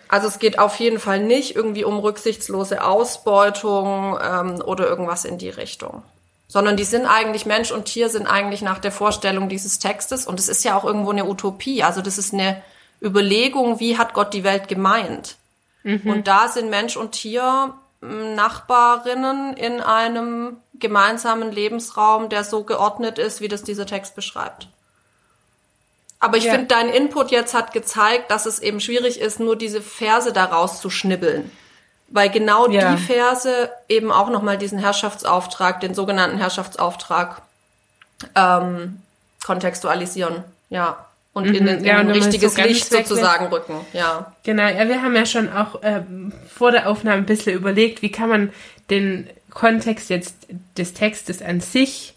Also 0.07 0.27
es 0.27 0.39
geht 0.39 0.57
auf 0.59 0.75
jeden 0.75 0.99
Fall 0.99 1.21
nicht 1.21 1.55
irgendwie 1.55 1.83
um 1.83 1.99
rücksichtslose 1.99 2.83
Ausbeutung 2.83 4.17
ähm, 4.21 4.61
oder 4.61 4.87
irgendwas 4.87 5.25
in 5.25 5.37
die 5.37 5.49
Richtung. 5.49 6.03
Sondern 6.47 6.77
die 6.77 6.85
sind 6.85 7.05
eigentlich, 7.05 7.45
Mensch 7.45 7.71
und 7.71 7.85
Tier 7.85 8.09
sind 8.09 8.25
eigentlich 8.25 8.61
nach 8.61 8.79
der 8.79 8.93
Vorstellung 8.93 9.49
dieses 9.49 9.79
Textes 9.79 10.25
und 10.25 10.39
es 10.39 10.47
ist 10.47 10.63
ja 10.63 10.77
auch 10.77 10.85
irgendwo 10.85 11.11
eine 11.11 11.25
Utopie. 11.25 11.83
Also 11.83 12.01
das 12.01 12.17
ist 12.17 12.33
eine 12.33 12.61
Überlegung, 13.01 13.81
wie 13.81 13.97
hat 13.97 14.13
Gott 14.13 14.33
die 14.33 14.45
Welt 14.45 14.69
gemeint? 14.69 15.35
Und 16.09 16.27
da 16.27 16.47
sind 16.49 16.69
Mensch 16.69 16.97
und 16.97 17.13
Tier 17.13 17.73
m, 18.01 18.35
Nachbarinnen 18.35 19.55
in 19.55 19.81
einem 19.81 20.57
gemeinsamen 20.75 21.51
Lebensraum, 21.51 22.29
der 22.29 22.43
so 22.43 22.63
geordnet 22.63 23.17
ist, 23.17 23.41
wie 23.41 23.47
das 23.47 23.63
dieser 23.63 23.85
Text 23.85 24.15
beschreibt. 24.15 24.67
Aber 26.19 26.37
ich 26.37 26.43
Ja. 26.45 26.51
finde, 26.53 26.67
dein 26.67 26.89
Input 26.89 27.31
jetzt 27.31 27.53
hat 27.53 27.73
gezeigt, 27.73 28.31
dass 28.31 28.45
es 28.45 28.59
eben 28.59 28.79
schwierig 28.79 29.19
ist, 29.19 29.39
nur 29.39 29.55
diese 29.55 29.81
Verse 29.81 30.33
daraus 30.33 30.81
zu 30.81 30.89
schnibbeln. 30.89 31.51
Weil 32.09 32.29
genau 32.29 32.69
Ja. 32.69 32.95
die 32.95 33.01
Verse 33.01 33.69
eben 33.89 34.11
auch 34.11 34.29
nochmal 34.29 34.57
diesen 34.57 34.79
Herrschaftsauftrag, 34.79 35.79
den 35.81 35.93
sogenannten 35.93 36.37
Herrschaftsauftrag, 36.37 37.41
ähm, 38.35 39.01
kontextualisieren. 39.45 40.43
Ja. 40.69 41.06
Und 41.37 41.45
in, 41.55 41.63
Mhm. 41.63 41.69
in, 41.69 41.83
Ja, 41.85 41.93
in 41.93 41.97
ein 41.99 42.07
wenn 42.09 42.17
man 42.19 42.23
richtiges 42.23 42.55
so 42.55 42.61
Licht 42.61 42.89
sozusagen 42.89 43.45
rücken. 43.47 43.79
Ja. 43.93 44.33
Genau, 44.43 44.63
ja, 44.67 44.87
wir 44.87 45.01
haben 45.01 45.15
ja 45.15 45.25
schon 45.25 45.51
auch 45.51 45.79
ähm, 45.83 46.31
vor 46.53 46.71
der 46.71 46.89
Aufnahme 46.89 47.17
ein 47.17 47.25
bisschen 47.25 47.53
überlegt, 47.53 48.01
wie 48.01 48.11
kann 48.11 48.29
man 48.29 48.51
den 48.89 49.29
Kontext 49.51 50.09
jetzt 50.09 50.35
des 50.77 50.93
Textes 50.93 51.41
an 51.41 51.61
sich 51.61 52.13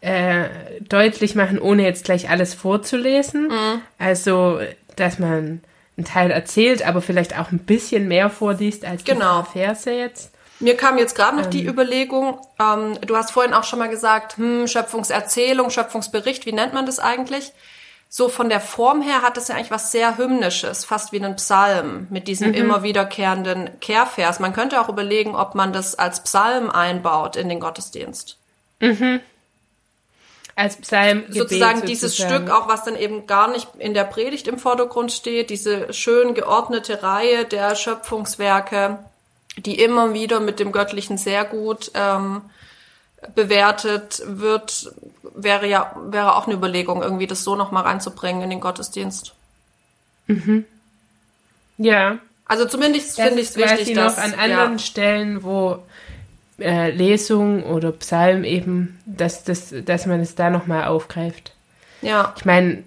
äh, 0.00 0.44
deutlich 0.88 1.34
machen, 1.34 1.58
ohne 1.60 1.84
jetzt 1.84 2.04
gleich 2.04 2.28
alles 2.28 2.54
vorzulesen. 2.54 3.48
Mhm. 3.48 3.80
Also, 3.98 4.58
dass 4.96 5.18
man 5.18 5.60
einen 5.96 6.04
Teil 6.06 6.30
erzählt, 6.30 6.86
aber 6.86 7.00
vielleicht 7.02 7.38
auch 7.38 7.52
ein 7.52 7.58
bisschen 7.58 8.08
mehr 8.08 8.30
vorliest 8.30 8.84
als 8.84 9.04
die 9.04 9.12
Genau. 9.12 9.42
paar 9.42 9.44
Verse 9.52 9.90
jetzt. 9.92 10.30
Mir 10.58 10.76
kam 10.76 10.96
jetzt 10.96 11.14
gerade 11.16 11.36
noch 11.36 11.46
die 11.46 11.66
Überlegung, 11.66 12.38
ähm, 12.60 12.96
du 13.04 13.16
hast 13.16 13.32
vorhin 13.32 13.52
auch 13.52 13.64
schon 13.64 13.78
mal 13.80 13.88
gesagt, 13.88 14.36
hm, 14.36 14.66
Schöpfungserzählung, 14.68 15.70
Schöpfungsbericht, 15.70 16.46
wie 16.46 16.52
nennt 16.52 16.72
man 16.72 16.86
das 16.86 16.98
eigentlich? 17.00 17.52
So 18.14 18.28
von 18.28 18.50
der 18.50 18.60
Form 18.60 19.00
her 19.00 19.22
hat 19.22 19.38
das 19.38 19.48
ja 19.48 19.54
eigentlich 19.54 19.70
was 19.70 19.90
sehr 19.90 20.18
Hymnisches, 20.18 20.84
fast 20.84 21.12
wie 21.12 21.24
ein 21.24 21.36
Psalm 21.36 22.08
mit 22.10 22.28
diesem 22.28 22.52
immer 22.52 22.82
wiederkehrenden 22.82 23.80
Kehrvers. 23.80 24.38
Man 24.38 24.52
könnte 24.52 24.82
auch 24.82 24.90
überlegen, 24.90 25.34
ob 25.34 25.54
man 25.54 25.72
das 25.72 25.94
als 25.94 26.22
Psalm 26.22 26.68
einbaut 26.68 27.36
in 27.36 27.48
den 27.48 27.58
Gottesdienst. 27.58 28.36
Als 30.54 30.76
Psalm 30.76 31.24
sozusagen 31.30 31.86
dieses 31.86 32.14
Stück, 32.14 32.50
auch 32.50 32.68
was 32.68 32.84
dann 32.84 32.96
eben 32.96 33.26
gar 33.26 33.48
nicht 33.50 33.68
in 33.78 33.94
der 33.94 34.04
Predigt 34.04 34.46
im 34.46 34.58
Vordergrund 34.58 35.10
steht, 35.10 35.48
diese 35.48 35.90
schön 35.94 36.34
geordnete 36.34 37.02
Reihe 37.02 37.46
der 37.46 37.74
Schöpfungswerke, 37.76 38.98
die 39.56 39.80
immer 39.80 40.12
wieder 40.12 40.40
mit 40.40 40.60
dem 40.60 40.70
Göttlichen 40.70 41.16
sehr 41.16 41.46
gut 41.46 41.90
ähm, 41.94 42.42
bewertet 43.34 44.22
wird, 44.26 44.92
wäre 45.34 45.66
ja 45.66 45.94
wäre 46.06 46.36
auch 46.36 46.46
eine 46.46 46.56
Überlegung, 46.56 47.02
irgendwie 47.02 47.26
das 47.26 47.44
so 47.44 47.56
noch 47.56 47.70
mal 47.70 47.82
reinzubringen 47.82 48.42
in 48.42 48.50
den 48.50 48.60
Gottesdienst. 48.60 49.34
Ja, 51.78 52.18
Also 52.46 52.66
zumindest 52.66 53.16
finde 53.16 53.40
ich 53.40 53.48
es 53.50 53.56
wichtig, 53.56 53.96
noch 53.96 54.04
dass 54.04 54.18
an 54.18 54.34
anderen 54.34 54.72
ja, 54.72 54.78
Stellen, 54.78 55.42
wo 55.42 55.78
äh, 56.58 56.90
Lesung 56.90 57.64
oder 57.64 57.92
Psalm 57.92 58.44
eben, 58.44 59.00
dass, 59.06 59.44
das, 59.44 59.74
dass 59.84 60.06
man 60.06 60.20
es 60.20 60.34
da 60.34 60.50
nochmal 60.50 60.84
aufgreift. 60.84 61.52
ja, 62.02 62.34
Ich 62.36 62.44
meine, 62.44 62.84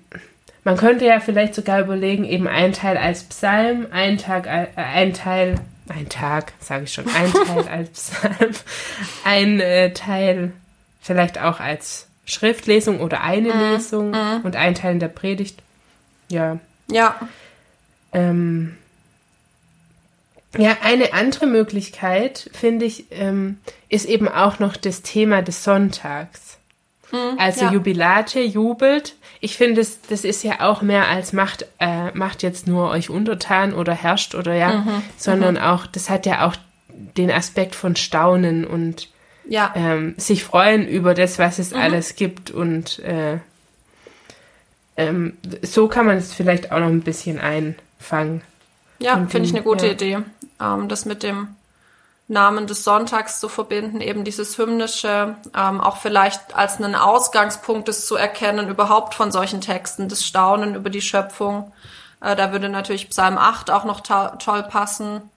man 0.64 0.78
könnte 0.78 1.06
ja 1.06 1.20
vielleicht 1.20 1.56
sogar 1.56 1.82
überlegen, 1.82 2.26
eben 2.26 2.48
ein 2.48 2.74
Teil 2.74 2.98
als 2.98 3.24
Psalm, 3.24 3.88
ein 3.92 4.18
Tag, 4.18 4.48
äh, 4.48 4.68
ein 4.76 5.14
Teil, 5.14 5.56
ein 5.90 6.10
Tag, 6.10 6.54
sage 6.60 6.86
ich 6.86 6.94
schon, 6.94 7.08
ein 7.08 7.32
Teil 7.32 7.68
als 7.70 7.90
Psalm, 7.92 8.52
ein 9.24 9.60
äh, 9.60 9.94
Teil 9.94 10.52
vielleicht 11.02 11.40
auch 11.40 11.60
als 11.60 12.08
Schriftlesung 12.26 13.00
oder 13.02 13.22
eine 13.22 13.54
Mhm. 13.54 13.60
Lesung 13.60 14.14
und 14.44 14.56
ein 14.56 14.74
Teil 14.76 14.94
in 14.94 15.00
der 15.00 15.10
Predigt. 15.10 15.62
Ja. 16.30 16.58
ja, 16.90 17.16
Ähm, 18.14 18.76
ja, 20.58 20.78
eine 20.82 21.14
andere 21.14 21.46
Möglichkeit, 21.48 22.50
finde 22.54 22.86
ich, 22.86 23.06
ähm, 23.12 23.60
ist 23.90 24.06
eben 24.06 24.28
auch 24.28 24.58
noch 24.60 24.78
das 24.78 25.02
Thema 25.02 25.42
des 25.42 25.64
Sonntags. 25.64 26.58
Also 27.38 27.66
ja. 27.66 27.72
Jubilate, 27.72 28.42
jubelt. 28.42 29.16
Ich 29.40 29.58
finde, 29.58 29.82
das, 29.82 30.02
das 30.02 30.24
ist 30.24 30.44
ja 30.44 30.62
auch 30.62 30.82
mehr 30.82 31.08
als 31.08 31.34
macht, 31.34 31.66
äh, 31.80 32.12
macht 32.14 32.44
jetzt 32.44 32.68
nur 32.68 32.90
euch 32.90 33.10
untertan 33.10 33.74
oder 33.74 33.94
herrscht 33.94 34.36
oder 34.36 34.54
ja, 34.54 34.86
sondern 35.18 35.58
auch, 35.58 35.86
das 35.86 36.10
hat 36.10 36.26
ja 36.26 36.48
auch 36.48 36.56
den 36.90 37.32
Aspekt 37.32 37.76
von 37.76 37.96
Staunen 37.96 38.66
und 38.66 39.10
ja, 39.48 39.72
ähm, 39.76 40.16
sich 40.18 40.44
freuen 40.44 40.88
über 40.88 41.14
das, 41.14 41.38
was 41.38 41.60
es 41.60 41.74
alles 41.74 42.16
gibt 42.16 42.50
und 42.50 43.00
äh, 43.00 43.38
ähm, 44.98 45.38
so 45.62 45.88
kann 45.88 46.06
man 46.06 46.18
es 46.18 46.34
vielleicht 46.34 46.72
auch 46.72 46.80
noch 46.80 46.88
ein 46.88 47.02
bisschen 47.02 47.40
einfangen. 47.40 48.42
Ja, 49.00 49.18
finde 49.28 49.48
ich 49.48 49.54
eine 49.54 49.64
gute 49.64 49.88
ja. 49.88 49.92
Idee, 49.92 50.18
ähm, 50.62 50.88
das 50.88 51.06
mit 51.06 51.22
dem 51.22 51.50
Namen 52.28 52.66
des 52.66 52.84
Sonntags 52.84 53.40
zu 53.40 53.50
verbinden, 53.50 54.02
eben 54.02 54.24
dieses 54.24 54.58
hymnische, 54.58 55.36
ähm, 55.56 55.80
auch 55.80 55.98
vielleicht 55.98 56.56
als 56.56 56.78
einen 56.78 56.96
Ausgangspunkt 56.96 57.88
das 57.88 58.08
zu 58.08 58.16
erkennen, 58.16 58.68
überhaupt 58.68 59.14
von 59.14 59.32
solchen 59.32 59.62
Texten, 59.62 60.10
das 60.10 60.26
Staunen 60.26 60.74
über 60.74 60.90
die 60.90 61.02
Schöpfung. 61.02 61.72
Äh, 62.22 62.36
da 62.36 62.52
würde 62.52 62.70
natürlich 62.70 63.10
Psalm 63.10 63.38
8 63.38 63.70
auch 63.70 63.84
noch 63.84 64.02
toll 64.02 64.64
passen. 64.64 65.30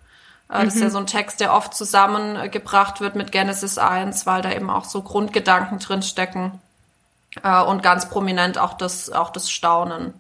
Äh, 0.49 0.65
Das 0.65 0.77
ist 0.77 0.81
ja 0.81 0.91
so 0.91 0.99
ein 0.99 1.07
Text, 1.07 1.41
der 1.41 1.53
oft 1.53 1.75
zusammengebracht 1.75 3.03
wird 3.03 3.17
mit 3.17 3.33
Genesis 3.33 3.77
1, 3.77 4.25
weil 4.25 4.41
da 4.41 4.51
eben 4.53 4.71
auch 4.71 4.85
so 4.85 5.03
Grundgedanken 5.03 5.79
drinstecken 5.81 6.59
äh, 7.43 7.63
und 7.63 7.83
ganz 7.83 8.09
prominent 8.09 8.57
auch 8.57 8.73
das, 8.75 9.11
auch 9.11 9.29
das 9.31 9.51
Staunen. 9.51 10.15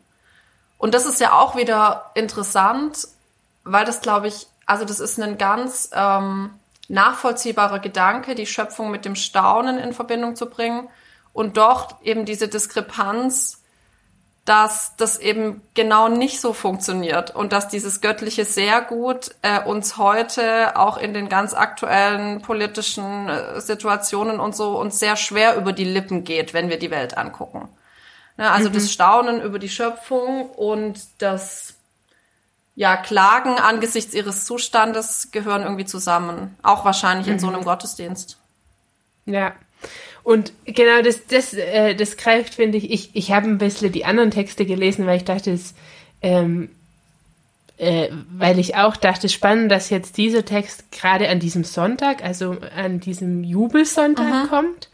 Und 0.77 0.93
das 0.95 1.07
ist 1.07 1.19
ja 1.19 1.33
auch 1.33 1.57
wieder 1.57 2.11
interessant, 2.15 3.09
weil 3.65 3.87
das, 3.87 4.03
glaube 4.03 4.29
ich, 4.29 4.47
also 4.69 4.85
das 4.85 5.01
ist 5.01 5.19
ein 5.19 5.39
ganz 5.39 5.91
ähm, 5.95 6.51
nachvollziehbarer 6.89 7.79
Gedanke, 7.79 8.35
die 8.35 8.47
Schöpfung 8.47 8.91
mit 8.91 9.07
dem 9.07 9.15
Staunen 9.15 9.79
in 9.79 9.95
Verbindung 9.95 10.37
zu 10.37 10.47
bringen 10.47 10.89
und 11.33 11.57
doch 11.57 12.03
eben 12.03 12.27
diese 12.27 12.49
Diskrepanz, 12.49 13.63
dass 14.45 14.95
das 14.97 15.19
eben 15.19 15.63
genau 15.73 16.09
nicht 16.09 16.43
so 16.43 16.53
funktioniert 16.53 17.35
und 17.35 17.55
dass 17.55 17.69
dieses 17.69 18.03
Göttliche 18.03 18.45
sehr 18.45 18.83
gut 18.83 19.35
äh, 19.41 19.63
uns 19.63 19.97
heute 19.97 20.77
auch 20.77 20.99
in 20.99 21.15
den 21.15 21.31
ganz 21.31 21.55
aktuellen 21.55 22.43
politischen 22.43 23.29
äh, 23.31 23.61
Situationen 23.63 24.39
und 24.39 24.55
so 24.55 24.79
uns 24.79 24.99
sehr 24.99 25.17
schwer 25.17 25.57
über 25.57 25.73
die 25.73 25.85
Lippen 25.85 26.25
geht, 26.25 26.53
wenn 26.53 26.69
wir 26.69 26.79
die 26.79 26.91
Welt 26.91 27.17
angucken. 27.17 27.71
Ne, 28.37 28.51
also 28.51 28.69
das 28.69 28.93
Staunen 28.93 29.41
über 29.41 29.59
die 29.59 29.71
Schöpfung 29.71 30.51
und 30.51 31.01
das 31.23 31.78
ja, 32.79 32.97
Klagen 32.97 33.59
angesichts 33.59 34.15
ihres 34.15 34.45
Zustandes 34.45 35.33
gehören 35.33 35.63
irgendwie 35.63 35.85
zusammen. 35.85 36.57
Auch 36.63 36.85
wahrscheinlich 36.85 37.27
in 37.27 37.41
so 37.41 37.49
einem 37.49 37.65
Gottesdienst. 37.65 38.39
Ja. 39.27 39.53
Und 40.23 40.53
genau 40.65 41.03
das, 41.03 41.27
das, 41.27 41.55
äh, 41.55 41.97
das 41.97 42.17
greift, 42.17 42.55
finde 42.55 42.79
ich, 42.79 42.93
ich, 42.93 43.11
ich 43.15 43.33
habe 43.33 43.49
ein 43.49 43.59
bisschen 43.59 43.91
die 43.91 44.05
anderen 44.05 44.31
Texte 44.31 44.65
gelesen, 44.65 45.07
weil 45.07 45.17
ich 45.17 45.25
dachte, 45.25 45.51
es, 45.51 45.75
ähm, 46.23 46.71
äh, 47.79 48.11
weil 48.31 48.61
ich 48.61 48.77
auch 48.77 48.97
dachte, 48.97 49.29
spannend, 49.29 49.73
dass 49.73 49.91
jetzt 49.91 50.17
dieser 50.17 50.45
Text 50.45 50.93
gerade 50.93 51.29
an 51.29 51.41
diesem 51.41 51.65
Sonntag, 51.65 52.23
also 52.23 52.59
an 52.77 53.01
diesem 53.01 53.43
Jubelsonntag 53.43 54.45
mhm. 54.45 54.49
kommt. 54.51 54.89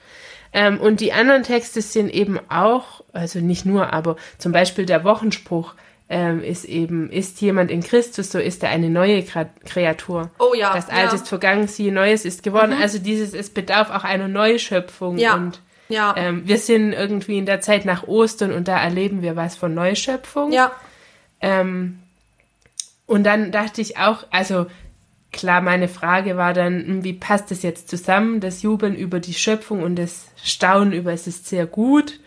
Ähm, 0.54 0.80
und 0.80 1.00
die 1.00 1.12
anderen 1.12 1.42
Texte 1.42 1.82
sind 1.82 2.08
eben 2.08 2.40
auch, 2.48 3.04
also 3.12 3.40
nicht 3.40 3.66
nur, 3.66 3.92
aber 3.92 4.16
zum 4.38 4.52
Beispiel 4.52 4.86
der 4.86 5.04
Wochenspruch 5.04 5.74
ähm, 6.14 6.44
ist 6.44 6.64
eben, 6.64 7.11
ist 7.11 7.40
jemand 7.40 7.73
in 7.73 7.83
Christus, 7.83 8.30
so 8.30 8.38
ist 8.38 8.62
er 8.62 8.68
eine 8.68 8.88
neue 8.88 9.25
Kreatur. 9.25 10.30
Oh 10.38 10.54
ja. 10.54 10.73
Das 10.73 10.88
Alte 10.88 11.09
ja. 11.09 11.14
ist 11.14 11.28
vergangen, 11.28 11.66
siehe 11.66 11.90
Neues 11.90 12.25
ist 12.25 12.44
geworden. 12.44 12.76
Mhm. 12.76 12.80
Also 12.80 13.00
dieses, 13.00 13.35
es 13.35 13.50
bedarf 13.50 13.90
auch 13.90 14.04
einer 14.04 14.28
Neuschöpfung. 14.28 15.18
Ja. 15.18 15.35
Und 15.35 15.61
ja. 15.88 16.14
Ähm, 16.16 16.47
wir 16.47 16.59
sind 16.59 16.92
irgendwie 16.92 17.37
in 17.37 17.47
der 17.47 17.61
Zeit 17.61 17.85
nach 17.85 18.04
Ostern 18.04 18.52
und 18.52 18.68
da 18.68 18.80
erleben 18.80 19.23
wir 19.23 19.35
was 19.35 19.56
von 19.56 19.75
Neuschöpfung. 19.75 20.52
Ja. 20.52 20.71
Ähm, 21.40 21.99
und 23.06 23.25
dann 23.25 23.50
dachte 23.50 23.80
ich 23.80 23.99
auch, 23.99 24.25
also 24.30 24.66
klar, 25.33 25.62
meine 25.62 25.88
Frage 25.88 26.37
war 26.37 26.54
dann, 26.54 26.87
hm, 26.87 27.04
wie 27.04 27.14
passt 27.14 27.50
das 27.50 27.64
jetzt 27.64 27.90
zusammen, 27.90 28.38
das 28.38 28.62
Jubeln 28.62 28.94
über 28.94 29.18
die 29.18 29.35
Schöpfung 29.35 29.83
und 29.83 29.97
das 29.97 30.28
Staunen 30.40 30.92
über 30.92 31.12
es 31.12 31.26
ist 31.26 31.49
sehr 31.49 31.66
gut. 31.66 32.21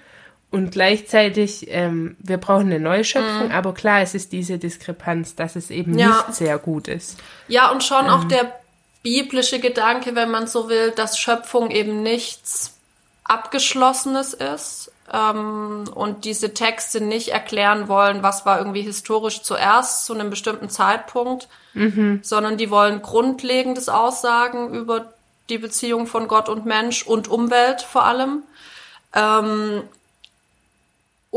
Und 0.50 0.72
gleichzeitig, 0.72 1.68
ähm, 1.70 2.16
wir 2.20 2.38
brauchen 2.38 2.68
eine 2.68 2.80
Neuschöpfung, 2.80 3.48
mhm. 3.48 3.52
aber 3.52 3.74
klar, 3.74 4.02
es 4.02 4.16
ist 4.16 4.32
diese 4.32 4.58
Diskrepanz, 4.58 5.36
dass 5.36 5.56
es 5.56 5.70
eben 5.70 5.98
ja. 5.98 6.08
nicht 6.08 6.36
sehr 6.36 6.58
gut 6.58 6.88
ist. 6.88 7.18
Ja, 7.48 7.70
und 7.70 7.84
schon 7.84 8.06
ähm, 8.06 8.12
auch 8.12 8.24
der 8.24 8.52
biblische 9.04 9.60
Gedanke, 9.60 10.16
wenn 10.16 10.32
man 10.32 10.48
so 10.48 10.70
will, 10.70 10.92
dass 10.92 11.20
Schöpfung 11.20 11.70
eben 11.70 12.02
nichts 12.02 12.78
Abgeschlossenes 13.26 14.34
ist, 14.34 14.92
ähm, 15.12 15.86
und 15.94 16.26
diese 16.26 16.54
Texte 16.54 17.02
nicht 17.02 17.30
erklären 17.30 17.88
wollen, 17.88 18.24
was 18.24 18.46
war 18.46 18.58
irgendwie 18.58 18.82
historisch 18.82 19.42
zuerst 19.42 20.06
zu 20.06 20.14
einem 20.14 20.30
bestimmten 20.30 20.70
Zeitpunkt, 20.70 21.48
mhm. 21.74 22.20
sondern 22.24 22.58
die 22.58 22.70
wollen 22.70 23.02
Grundlegendes 23.02 23.90
aussagen 23.90 24.74
über 24.74 25.14
die 25.50 25.58
Beziehung 25.58 26.08
von 26.08 26.28
Gott 26.28 26.50
und 26.50 26.66
Mensch 26.66 27.04
und 27.04 27.30
Umwelt 27.30 27.82
vor 27.82 28.06
allem. 28.06 28.44
Ähm, 29.14 29.84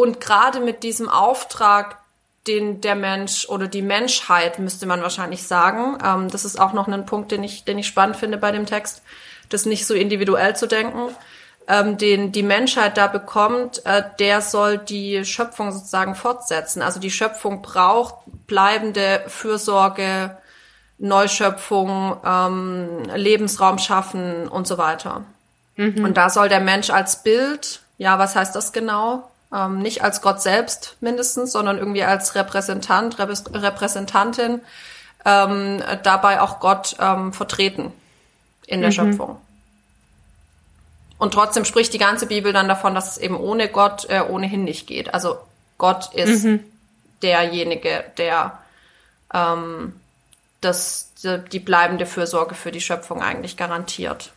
und 0.01 0.21
gerade 0.21 0.61
mit 0.61 0.83
diesem 0.83 1.09
Auftrag, 1.11 1.99
den 2.47 2.81
der 2.81 2.95
Mensch 2.95 3.47
oder 3.49 3.69
die 3.69 3.83
Menschheit, 3.83 4.59
müsste 4.59 4.87
man 4.87 5.03
wahrscheinlich 5.03 5.43
sagen, 5.43 5.99
ähm, 6.03 6.31
das 6.31 6.47
ist 6.47 6.59
auch 6.59 6.73
noch 6.73 6.89
ein 6.89 7.05
Punkt, 7.05 7.33
den 7.33 7.45
ich, 7.45 7.65
den 7.65 7.79
ich 7.79 7.87
spannend 7.87 8.17
finde 8.17 8.39
bei 8.39 8.51
dem 8.51 8.65
Text, 8.65 9.03
das 9.51 9.67
nicht 9.67 9.87
so 9.87 9.93
individuell 9.93 10.57
zu 10.57 10.67
denken, 10.67 11.15
ähm, 11.69 11.99
den 11.99 12.33
die 12.33 12.43
Menschheit 12.43 12.97
da 12.97 13.09
bekommt, 13.09 13.85
äh, 13.85 14.03
der 14.19 14.41
soll 14.41 14.79
die 14.79 15.23
Schöpfung 15.27 15.71
sozusagen 15.71 16.15
fortsetzen. 16.15 16.81
Also 16.81 16.99
die 16.99 17.11
Schöpfung 17.11 17.61
braucht 17.61 18.15
bleibende 18.47 19.23
Fürsorge, 19.27 20.37
Neuschöpfung, 20.99 22.17
ähm, 22.25 23.05
Lebensraum 23.15 23.79
schaffen 23.79 24.49
und 24.49 24.67
so 24.67 24.79
weiter. 24.79 25.25
Mhm. 25.77 26.05
Und 26.05 26.17
da 26.17 26.31
soll 26.31 26.49
der 26.49 26.61
Mensch 26.61 26.89
als 26.89 27.23
Bild, 27.23 27.81
ja, 27.99 28.19
was 28.19 28.35
heißt 28.35 28.57
das 28.57 28.73
genau? 28.73 29.30
Ähm, 29.53 29.79
nicht 29.81 30.03
als 30.03 30.23
Gott 30.23 30.41
selbst 30.41 30.97
mindestens, 31.01 31.53
sondern 31.53 31.79
irgendwie 31.79 32.05
als 32.05 32.35
Repräsentant, 32.35 33.19
Repräsentantin, 33.19 34.61
ähm, 35.25 35.83
dabei 36.03 36.41
auch 36.41 36.61
Gott 36.61 36.97
ähm, 37.01 37.33
vertreten 37.33 37.93
in 38.67 38.81
der 38.81 38.91
mhm. 38.91 38.95
Schöpfung. 38.95 39.41
Und 41.19 41.35
trotzdem 41.35 41.65
spricht 41.65 41.93
die 41.93 41.99
ganze 41.99 42.27
Bibel 42.27 42.53
dann 42.53 42.69
davon, 42.69 42.95
dass 42.95 43.13
es 43.13 43.19
eben 43.19 43.37
ohne 43.37 43.69
Gott 43.69 44.07
äh, 44.09 44.23
ohnehin 44.23 44.65
nicht 44.65 44.87
geht. 44.87 45.13
Also 45.13 45.39
Gott 45.77 46.15
ist 46.15 46.45
mhm. 46.45 46.65
derjenige, 47.23 48.05
der 48.17 48.59
ähm, 49.35 50.01
das, 50.61 51.13
die 51.53 51.59
bleibende 51.59 52.07
Fürsorge 52.07 52.55
für 52.55 52.73
die 52.73 52.81
Schöpfung 52.81 53.21
eigentlich 53.23 53.57
garantiert. 53.57 54.33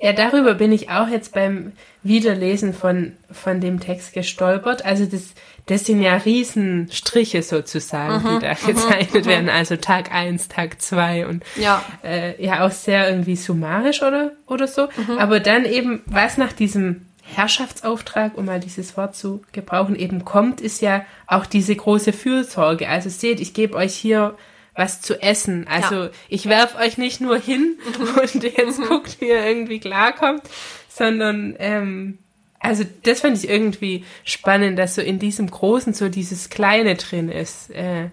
Ja, 0.00 0.14
darüber 0.14 0.54
bin 0.54 0.72
ich 0.72 0.88
auch 0.88 1.08
jetzt 1.08 1.34
beim 1.34 1.72
Wiederlesen 2.02 2.72
von, 2.72 3.12
von 3.30 3.60
dem 3.60 3.80
Text 3.80 4.14
gestolpert. 4.14 4.82
Also 4.84 5.04
das, 5.04 5.34
das 5.66 5.84
sind 5.84 6.00
ja 6.00 6.16
Riesenstriche 6.16 7.42
sozusagen, 7.42 8.24
mhm, 8.24 8.38
die 8.38 8.46
da 8.46 8.54
gezeichnet 8.54 9.26
mhm. 9.26 9.28
werden. 9.28 9.48
Also 9.50 9.76
Tag 9.76 10.10
eins, 10.10 10.48
Tag 10.48 10.80
zwei 10.80 11.26
und 11.26 11.44
ja, 11.56 11.84
äh, 12.02 12.42
ja 12.42 12.66
auch 12.66 12.70
sehr 12.70 13.10
irgendwie 13.10 13.36
summarisch 13.36 14.02
oder, 14.02 14.32
oder 14.46 14.66
so. 14.66 14.88
Mhm. 14.96 15.18
Aber 15.18 15.38
dann 15.38 15.66
eben, 15.66 16.02
was 16.06 16.38
nach 16.38 16.54
diesem 16.54 17.06
Herrschaftsauftrag, 17.22 18.38
um 18.38 18.46
mal 18.46 18.58
dieses 18.58 18.96
Wort 18.96 19.14
zu 19.14 19.42
gebrauchen, 19.52 19.96
eben 19.96 20.24
kommt, 20.24 20.62
ist 20.62 20.80
ja 20.80 21.04
auch 21.26 21.44
diese 21.44 21.76
große 21.76 22.14
Fürsorge. 22.14 22.88
Also 22.88 23.10
seht, 23.10 23.38
ich 23.38 23.52
gebe 23.52 23.76
euch 23.76 23.94
hier 23.94 24.34
was 24.74 25.00
zu 25.00 25.20
essen. 25.22 25.66
Also 25.68 26.04
ja. 26.04 26.10
ich 26.28 26.48
werf 26.48 26.76
euch 26.78 26.98
nicht 26.98 27.20
nur 27.20 27.38
hin 27.38 27.78
und 28.22 28.42
jetzt 28.42 28.80
guckt, 28.82 29.20
wie 29.20 29.28
ihr 29.28 29.44
irgendwie 29.44 29.80
klarkommt, 29.80 30.42
sondern 30.88 31.56
ähm, 31.58 32.18
also 32.60 32.84
das 33.02 33.20
fand 33.20 33.36
ich 33.38 33.48
irgendwie 33.48 34.04
spannend, 34.24 34.78
dass 34.78 34.94
so 34.94 35.00
in 35.02 35.18
diesem 35.18 35.50
Großen 35.50 35.94
so 35.94 36.08
dieses 36.08 36.50
Kleine 36.50 36.94
drin 36.94 37.30
ist. 37.30 37.70
Äh, 37.70 38.10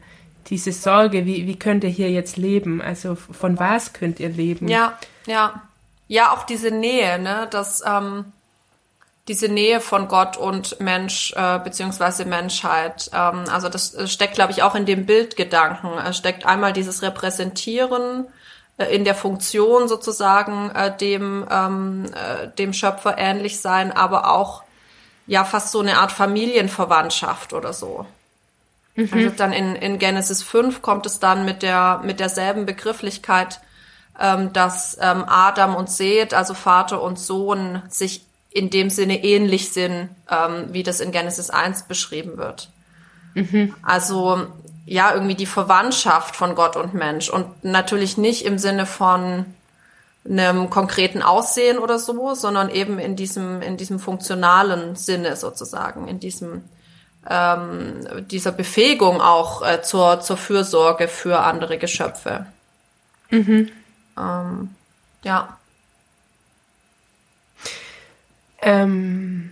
diese 0.47 0.71
Sorge, 0.71 1.25
wie, 1.25 1.45
wie 1.45 1.59
könnt 1.59 1.83
ihr 1.83 1.89
hier 1.89 2.09
jetzt 2.09 2.37
leben? 2.37 2.81
Also 2.81 3.15
von 3.15 3.59
was 3.59 3.91
könnt 3.91 4.21
ihr 4.21 4.29
leben? 4.29 4.67
Ja, 4.69 4.97
ja. 5.25 5.61
Ja, 6.07 6.31
auch 6.31 6.43
diese 6.43 6.71
Nähe, 6.71 7.19
ne? 7.19 7.49
Das, 7.51 7.83
ähm, 7.85 8.31
diese 9.27 9.49
Nähe 9.49 9.81
von 9.81 10.07
Gott 10.07 10.37
und 10.37 10.79
Mensch 10.79 11.33
äh, 11.35 11.59
beziehungsweise 11.59 12.25
Menschheit. 12.25 13.09
Ähm, 13.13 13.45
also 13.51 13.69
das 13.69 13.95
steckt, 14.11 14.35
glaube 14.35 14.51
ich, 14.51 14.63
auch 14.63 14.75
in 14.75 14.85
dem 14.85 15.05
Bildgedanken. 15.05 15.89
Es 16.07 16.17
steckt 16.17 16.45
einmal 16.45 16.73
dieses 16.73 17.01
Repräsentieren 17.01 18.27
äh, 18.77 18.95
in 18.95 19.03
der 19.03 19.15
Funktion 19.15 19.87
sozusagen 19.87 20.71
äh, 20.71 20.95
dem 20.95 21.45
ähm, 21.51 22.05
äh, 22.13 22.47
dem 22.57 22.73
Schöpfer 22.73 23.17
ähnlich 23.17 23.59
sein, 23.59 23.91
aber 23.91 24.31
auch 24.31 24.63
ja 25.25 25.43
fast 25.43 25.71
so 25.71 25.81
eine 25.81 25.97
Art 25.97 26.13
Familienverwandtschaft 26.13 27.51
oder 27.51 27.73
so. 27.73 28.05
Mhm. 28.95 29.09
Also 29.11 29.29
dann 29.31 29.51
in, 29.51 29.75
in 29.75 29.99
Genesis 29.99 30.41
5 30.41 30.81
kommt 30.81 31.05
es 31.05 31.19
dann 31.19 31.43
mit 31.43 31.63
der 31.63 32.01
mit 32.03 32.21
derselben 32.21 32.65
Begrifflichkeit, 32.65 33.59
ähm, 34.19 34.53
dass 34.53 34.97
ähm, 35.01 35.25
Adam 35.27 35.75
und 35.75 35.89
Seth, 35.89 36.33
also 36.33 36.53
Vater 36.53 37.01
und 37.01 37.19
Sohn, 37.19 37.81
sich 37.89 38.26
in 38.57 38.69
dem 38.69 38.89
Sinne 38.89 39.23
ähnlich 39.23 39.71
sind, 39.71 40.09
ähm, 40.29 40.67
wie 40.71 40.83
das 40.83 40.99
in 40.99 41.11
Genesis 41.11 41.49
1 41.49 41.83
beschrieben 41.83 42.37
wird. 42.37 42.69
Mhm. 43.35 43.75
Also 43.83 44.47
ja, 44.85 45.13
irgendwie 45.13 45.35
die 45.35 45.45
Verwandtschaft 45.45 46.35
von 46.35 46.55
Gott 46.55 46.75
und 46.75 46.93
Mensch 46.93 47.29
und 47.29 47.63
natürlich 47.63 48.17
nicht 48.17 48.45
im 48.45 48.57
Sinne 48.57 48.85
von 48.85 49.45
einem 50.27 50.69
konkreten 50.69 51.21
Aussehen 51.21 51.77
oder 51.77 51.99
so, 51.99 52.33
sondern 52.35 52.69
eben 52.69 52.99
in 52.99 53.15
diesem, 53.15 53.61
in 53.61 53.77
diesem 53.77 53.99
funktionalen 53.99 54.95
Sinne 54.95 55.35
sozusagen, 55.35 56.07
in 56.07 56.19
diesem, 56.19 56.63
ähm, 57.29 58.07
dieser 58.27 58.51
Befähigung 58.51 59.21
auch 59.21 59.61
äh, 59.61 59.81
zur, 59.81 60.21
zur 60.21 60.37
Fürsorge 60.37 61.07
für 61.07 61.39
andere 61.39 61.77
Geschöpfe. 61.77 62.45
Mhm. 63.29 63.69
Ähm, 64.17 64.69
ja. 65.23 65.57
Ähm, 68.61 69.51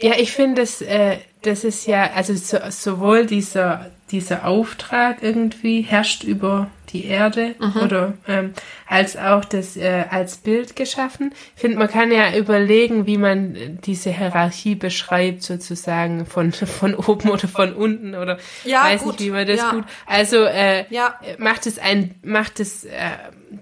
ja, 0.00 0.14
ich 0.18 0.32
finde, 0.32 0.62
das, 0.62 0.80
äh, 0.82 1.18
das 1.42 1.64
ist 1.64 1.86
ja, 1.86 2.10
also 2.14 2.34
so, 2.34 2.58
sowohl 2.70 3.26
dieser, 3.26 3.90
dieser 4.12 4.46
Auftrag 4.46 5.22
irgendwie 5.22 5.80
herrscht 5.80 6.22
über 6.22 6.70
die 6.92 7.06
Erde 7.06 7.54
mhm. 7.58 7.80
oder 7.82 8.12
ähm, 8.28 8.52
als 8.86 9.16
auch 9.16 9.44
das 9.46 9.76
äh, 9.78 10.04
als 10.10 10.36
Bild 10.36 10.76
geschaffen. 10.76 11.32
Ich 11.56 11.62
finde, 11.62 11.78
man 11.78 11.88
kann 11.88 12.12
ja 12.12 12.36
überlegen, 12.36 13.06
wie 13.06 13.16
man 13.16 13.78
diese 13.84 14.10
Hierarchie 14.10 14.74
beschreibt, 14.74 15.42
sozusagen 15.42 16.26
von 16.26 16.52
von 16.52 16.94
oben 16.94 17.30
oder 17.30 17.48
von 17.48 17.72
unten 17.72 18.14
oder 18.14 18.38
ja, 18.64 18.84
weiß 18.84 19.02
gut. 19.02 19.12
nicht, 19.18 19.26
wie 19.26 19.30
man 19.30 19.46
das 19.46 19.60
ja. 19.60 19.70
gut. 19.70 19.84
Also 20.06 20.44
äh, 20.44 20.84
ja. 20.90 21.14
macht 21.38 21.66
es 21.66 21.78
ein 21.78 22.14
macht 22.22 22.60
es 22.60 22.84
äh, 22.84 22.90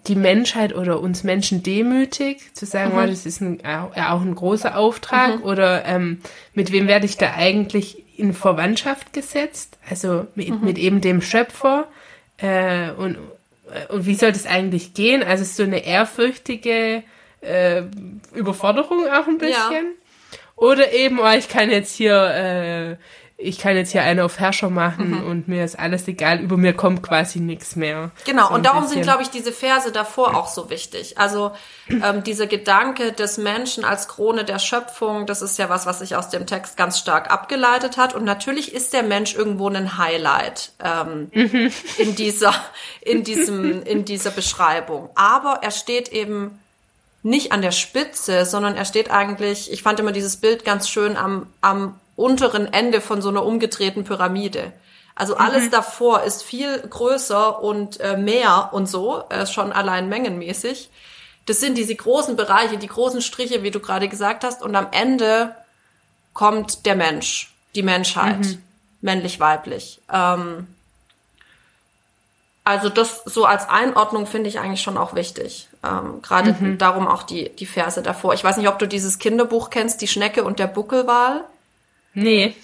die 0.06 0.16
Menschheit 0.16 0.74
oder 0.74 1.00
uns 1.00 1.24
Menschen 1.24 1.62
demütig, 1.62 2.54
zu 2.54 2.66
sagen, 2.66 2.92
mhm. 2.92 2.98
oh, 2.98 3.06
das 3.06 3.26
ist 3.26 3.40
ein, 3.40 3.60
auch 3.64 4.20
ein 4.22 4.34
großer 4.34 4.76
Auftrag 4.76 5.38
mhm. 5.38 5.44
oder 5.44 5.84
ähm, 5.84 6.20
mit 6.54 6.72
wem 6.72 6.86
werde 6.88 7.06
ich 7.06 7.16
da 7.16 7.34
eigentlich 7.34 8.04
in 8.20 8.34
Verwandtschaft 8.34 9.12
gesetzt? 9.12 9.78
Also 9.88 10.26
mit, 10.34 10.50
mhm. 10.50 10.64
mit 10.64 10.78
eben 10.78 11.00
dem 11.00 11.22
Schöpfer 11.22 11.88
äh, 12.38 12.90
und, 12.92 13.16
äh, 13.72 13.92
und 13.92 14.06
wie 14.06 14.14
soll 14.14 14.32
das 14.32 14.46
eigentlich 14.46 14.94
gehen? 14.94 15.22
Also 15.22 15.44
so 15.44 15.62
eine 15.62 15.84
ehrfürchtige 15.84 17.02
äh, 17.40 17.82
Überforderung 18.34 19.06
auch 19.08 19.26
ein 19.26 19.38
bisschen. 19.38 19.54
Ja. 19.54 20.38
Oder 20.56 20.92
eben, 20.92 21.18
oh, 21.18 21.36
ich 21.36 21.48
kann 21.48 21.70
jetzt 21.70 21.96
hier 21.96 22.14
äh, 22.14 22.96
ich 23.42 23.58
kann 23.58 23.76
jetzt 23.76 23.92
hier 23.92 24.02
eine 24.02 24.24
auf 24.24 24.38
Herrscher 24.38 24.70
machen 24.70 25.22
mhm. 25.22 25.26
und 25.26 25.48
mir 25.48 25.64
ist 25.64 25.78
alles 25.78 26.06
egal, 26.08 26.40
über 26.40 26.56
mir 26.56 26.74
kommt 26.74 27.02
quasi 27.02 27.40
nichts 27.40 27.74
mehr. 27.74 28.10
Genau, 28.26 28.48
so 28.48 28.54
und 28.54 28.66
darum 28.66 28.82
bisschen. 28.82 28.96
sind, 28.96 29.02
glaube 29.04 29.22
ich, 29.22 29.30
diese 29.30 29.52
Verse 29.52 29.90
davor 29.92 30.36
auch 30.36 30.48
so 30.48 30.68
wichtig. 30.68 31.18
Also 31.18 31.52
ähm, 31.88 32.22
dieser 32.22 32.46
Gedanke 32.46 33.12
des 33.12 33.38
Menschen 33.38 33.84
als 33.84 34.08
Krone 34.08 34.44
der 34.44 34.58
Schöpfung, 34.58 35.26
das 35.26 35.42
ist 35.42 35.58
ja 35.58 35.68
was, 35.68 35.86
was 35.86 36.00
sich 36.00 36.16
aus 36.16 36.28
dem 36.28 36.46
Text 36.46 36.76
ganz 36.76 36.98
stark 36.98 37.30
abgeleitet 37.30 37.96
hat. 37.96 38.14
Und 38.14 38.24
natürlich 38.24 38.74
ist 38.74 38.92
der 38.92 39.02
Mensch 39.02 39.34
irgendwo 39.34 39.68
ein 39.68 39.96
Highlight 39.96 40.72
ähm, 40.84 41.30
mhm. 41.32 41.72
in 41.98 42.14
dieser, 42.14 42.54
in 43.00 43.24
diesem, 43.24 43.82
in 43.84 44.04
dieser 44.04 44.30
Beschreibung. 44.30 45.08
Aber 45.14 45.60
er 45.62 45.70
steht 45.70 46.08
eben 46.08 46.58
nicht 47.22 47.52
an 47.52 47.62
der 47.62 47.72
Spitze, 47.72 48.44
sondern 48.44 48.76
er 48.76 48.84
steht 48.84 49.10
eigentlich, 49.10 49.72
ich 49.72 49.82
fand 49.82 50.00
immer 50.00 50.12
dieses 50.12 50.38
Bild 50.38 50.64
ganz 50.64 50.88
schön 50.88 51.16
am, 51.16 51.46
am 51.60 51.98
unteren 52.20 52.72
Ende 52.72 53.00
von 53.00 53.22
so 53.22 53.30
einer 53.30 53.44
umgedrehten 53.44 54.04
Pyramide. 54.04 54.72
Also 55.14 55.36
alles 55.36 55.64
mhm. 55.64 55.70
davor 55.70 56.22
ist 56.22 56.42
viel 56.42 56.78
größer 56.78 57.62
und 57.62 57.98
äh, 58.00 58.16
mehr 58.16 58.70
und 58.72 58.88
so, 58.88 59.24
äh, 59.28 59.46
schon 59.46 59.72
allein 59.72 60.08
mengenmäßig. 60.08 60.90
Das 61.46 61.60
sind 61.60 61.76
diese 61.76 61.94
großen 61.94 62.36
Bereiche, 62.36 62.76
die 62.76 62.86
großen 62.86 63.22
Striche, 63.22 63.62
wie 63.62 63.70
du 63.70 63.80
gerade 63.80 64.08
gesagt 64.08 64.44
hast. 64.44 64.62
Und 64.62 64.76
am 64.76 64.88
Ende 64.92 65.54
kommt 66.32 66.86
der 66.86 66.94
Mensch, 66.94 67.52
die 67.74 67.82
Menschheit, 67.82 68.38
mhm. 68.38 68.62
männlich-weiblich. 69.00 70.00
Ähm, 70.12 70.68
also 72.62 72.88
das 72.88 73.22
so 73.24 73.46
als 73.46 73.68
Einordnung 73.68 74.26
finde 74.26 74.48
ich 74.48 74.60
eigentlich 74.60 74.82
schon 74.82 74.98
auch 74.98 75.14
wichtig. 75.14 75.68
Ähm, 75.82 76.22
Gerade 76.22 76.54
mhm. 76.58 76.78
darum 76.78 77.08
auch 77.08 77.24
die, 77.24 77.48
die 77.48 77.66
Verse 77.66 78.00
davor. 78.00 78.34
Ich 78.34 78.44
weiß 78.44 78.58
nicht, 78.58 78.68
ob 78.68 78.78
du 78.78 78.86
dieses 78.86 79.18
Kinderbuch 79.18 79.70
kennst, 79.70 80.02
Die 80.02 80.08
Schnecke 80.08 80.44
und 80.44 80.58
der 80.58 80.66
Buckelwal. 80.66 81.44
Nee. 82.22 82.54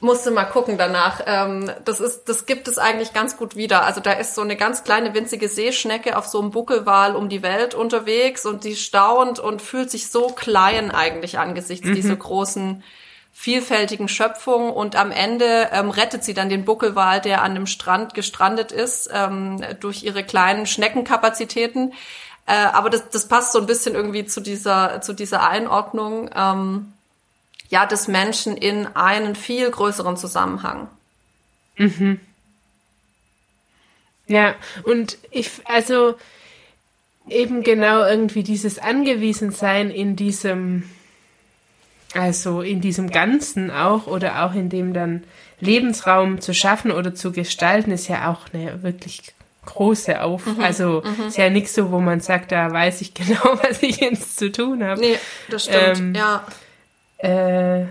Musste 0.00 0.30
mal 0.30 0.44
gucken 0.44 0.76
danach. 0.76 1.22
Ähm, 1.26 1.70
das 1.84 2.00
ist, 2.00 2.24
das 2.28 2.44
gibt 2.44 2.68
es 2.68 2.76
eigentlich 2.76 3.14
ganz 3.14 3.38
gut 3.38 3.56
wieder. 3.56 3.84
Also 3.84 4.00
da 4.00 4.12
ist 4.12 4.34
so 4.34 4.42
eine 4.42 4.56
ganz 4.56 4.84
kleine 4.84 5.14
winzige 5.14 5.48
Seeschnecke 5.48 6.18
auf 6.18 6.26
so 6.26 6.40
einem 6.40 6.50
Buckelwal 6.50 7.16
um 7.16 7.28
die 7.28 7.42
Welt 7.42 7.74
unterwegs 7.74 8.44
und 8.44 8.64
die 8.64 8.76
staunt 8.76 9.38
und 9.38 9.62
fühlt 9.62 9.90
sich 9.90 10.10
so 10.10 10.28
klein 10.28 10.90
eigentlich 10.90 11.38
angesichts 11.38 11.86
mhm. 11.86 11.94
dieser 11.94 12.16
großen 12.16 12.82
vielfältigen 13.32 14.08
Schöpfung 14.08 14.70
und 14.70 14.96
am 14.96 15.10
Ende 15.10 15.68
ähm, 15.70 15.90
rettet 15.90 16.24
sie 16.24 16.32
dann 16.32 16.48
den 16.48 16.64
Buckelwal, 16.64 17.20
der 17.20 17.42
an 17.42 17.54
dem 17.54 17.66
Strand 17.66 18.14
gestrandet 18.14 18.72
ist, 18.72 19.10
ähm, 19.12 19.62
durch 19.80 20.02
ihre 20.02 20.24
kleinen 20.24 20.64
Schneckenkapazitäten. 20.66 21.92
Äh, 22.46 22.54
aber 22.54 22.88
das, 22.88 23.10
das 23.10 23.28
passt 23.28 23.52
so 23.52 23.58
ein 23.58 23.66
bisschen 23.66 23.94
irgendwie 23.94 24.24
zu 24.24 24.40
dieser, 24.40 25.02
zu 25.02 25.12
dieser 25.12 25.46
Einordnung. 25.46 26.30
Ähm, 26.34 26.92
ja 27.68 27.86
des 27.86 28.08
Menschen 28.08 28.56
in 28.56 28.86
einen 28.86 29.34
viel 29.34 29.70
größeren 29.70 30.16
Zusammenhang. 30.16 30.88
Mhm. 31.76 32.20
Ja, 34.28 34.54
und 34.84 35.18
ich, 35.30 35.50
also 35.64 36.16
eben 37.28 37.62
genau 37.62 38.04
irgendwie 38.04 38.42
dieses 38.42 38.78
Angewiesensein 38.78 39.90
in 39.90 40.16
diesem, 40.16 40.84
also 42.14 42.60
in 42.60 42.80
diesem 42.80 43.10
Ganzen 43.10 43.70
auch 43.70 44.06
oder 44.06 44.44
auch 44.44 44.54
in 44.54 44.68
dem 44.68 44.94
dann 44.94 45.24
Lebensraum 45.60 46.40
zu 46.40 46.54
schaffen 46.54 46.90
oder 46.90 47.14
zu 47.14 47.32
gestalten, 47.32 47.90
ist 47.90 48.08
ja 48.08 48.30
auch 48.30 48.52
eine 48.52 48.82
wirklich 48.82 49.32
große 49.64 50.20
Auf. 50.22 50.46
Mhm, 50.46 50.60
also 50.60 51.02
mhm. 51.04 51.28
ist 51.28 51.38
ja 51.38 51.50
nichts 51.50 51.74
so, 51.74 51.90
wo 51.90 52.00
man 52.00 52.20
sagt, 52.20 52.52
da 52.52 52.70
weiß 52.70 53.00
ich 53.00 53.14
genau, 53.14 53.58
was 53.62 53.82
ich 53.82 53.98
jetzt 53.98 54.38
zu 54.38 54.50
tun 54.50 54.82
habe. 54.82 55.00
Nee, 55.00 55.18
das 55.48 55.64
stimmt, 55.64 55.98
ähm, 55.98 56.14
ja 56.14 56.44
äh, 57.18 57.84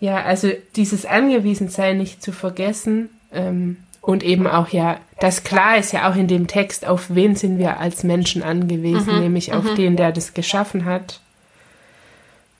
ja, 0.00 0.22
also 0.24 0.50
dieses 0.76 1.04
Angewiesensein 1.04 1.98
nicht 1.98 2.22
zu 2.22 2.32
vergessen 2.32 3.10
ähm, 3.32 3.76
und 4.00 4.22
eben 4.22 4.46
auch 4.46 4.68
ja, 4.68 4.98
das 5.20 5.44
klar 5.44 5.76
ist 5.76 5.92
ja 5.92 6.10
auch 6.10 6.16
in 6.16 6.26
dem 6.26 6.46
Text, 6.46 6.86
auf 6.86 7.14
wen 7.14 7.36
sind 7.36 7.58
wir 7.58 7.78
als 7.78 8.02
Menschen 8.02 8.42
angewiesen, 8.42 9.16
mhm, 9.16 9.20
nämlich 9.20 9.52
auf 9.52 9.64
mhm. 9.64 9.74
den, 9.76 9.96
der 9.96 10.12
das 10.12 10.32
geschaffen 10.32 10.86
hat. 10.86 11.20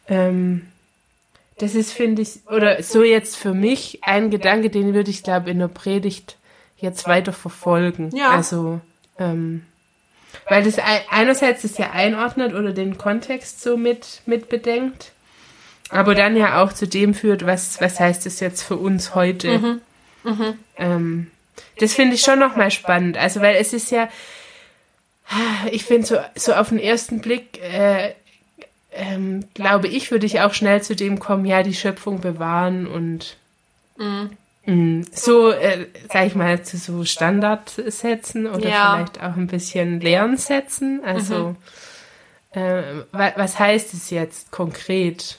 Ähm, 0.07 0.67
das 1.59 1.75
ist, 1.75 1.93
finde 1.93 2.23
ich, 2.23 2.41
oder 2.47 2.83
so 2.83 3.03
jetzt 3.03 3.37
für 3.37 3.55
mich 3.55 4.01
ein 4.03 4.31
Gedanke, 4.31 4.71
den 4.71 4.95
würde 4.95 5.11
ich, 5.11 5.23
glaube 5.23 5.51
in 5.51 5.59
der 5.59 5.69
Predigt 5.69 6.37
jetzt 6.77 7.07
weiter 7.07 7.33
verfolgen. 7.33 8.11
Ja. 8.15 8.31
Also, 8.31 8.81
ähm, 9.19 9.65
weil 10.49 10.63
das 10.63 10.77
einerseits 11.11 11.63
das 11.63 11.77
ja 11.79 11.91
einordnet 11.91 12.55
oder 12.55 12.73
den 12.73 12.99
Kontext 12.99 13.63
so 13.63 13.77
mit, 13.77 14.23
mit 14.27 14.49
bedenkt 14.49 15.13
aber 15.91 16.15
dann 16.15 16.37
ja 16.37 16.63
auch 16.63 16.73
zu 16.73 16.87
dem 16.87 17.15
führt, 17.15 17.45
was, 17.47 17.81
was 17.81 17.99
heißt 17.99 18.27
es 18.27 18.41
jetzt 18.41 18.63
für 18.63 18.77
uns 18.77 19.15
heute. 19.15 19.59
Mhm. 19.59 19.81
Mhm. 20.23 20.55
Ähm, 20.77 21.31
das 21.79 21.95
finde 21.95 22.15
ich 22.15 22.23
schon 22.23 22.39
nochmal 22.39 22.71
spannend. 22.71 23.17
Also, 23.17 23.41
weil 23.41 23.57
es 23.57 23.73
ist 23.73 23.91
ja, 23.91 24.09
ich 25.71 25.85
finde 25.85 26.07
so, 26.07 26.19
so 26.35 26.55
auf 26.55 26.69
den 26.69 26.79
ersten 26.79 27.21
Blick, 27.21 27.61
äh, 27.63 28.15
ähm, 28.93 29.45
glaube 29.55 29.89
ich, 29.89 30.11
würde 30.11 30.27
ich 30.27 30.41
auch 30.41 30.53
schnell 30.53 30.83
zu 30.83 30.97
dem 30.97 31.19
kommen, 31.19 31.45
ja, 31.45 31.63
die 31.63 31.75
Schöpfung 31.75 32.21
bewahren 32.21 32.87
und 32.87 33.37
mhm. 33.97 34.31
mh, 34.67 34.75
mm, 34.75 35.07
so, 35.13 35.51
äh, 35.51 35.87
sag 36.13 36.27
ich 36.27 36.35
mal, 36.35 36.63
zu 36.63 36.77
so 36.77 37.05
Standardsätzen 37.05 38.47
oder 38.47 38.69
ja. 38.69 38.95
vielleicht 38.95 39.23
auch 39.23 39.37
ein 39.37 39.47
bisschen 39.47 40.01
Lernsätzen. 40.01 41.03
Also, 41.05 41.55
mhm. 42.55 42.61
äh, 42.61 42.83
was 43.13 43.59
heißt 43.59 43.95
es 43.95 44.11
jetzt 44.11 44.51
konkret? 44.51 45.39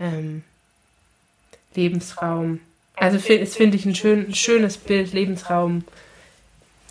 Ähm, 0.00 0.42
Lebensraum. 1.74 2.60
Also 2.96 3.16
das 3.16 3.56
finde 3.56 3.76
ich 3.76 3.86
ein 3.86 3.94
schön, 3.94 4.34
schönes 4.34 4.76
Bild, 4.76 5.12
Lebensraum 5.12 5.84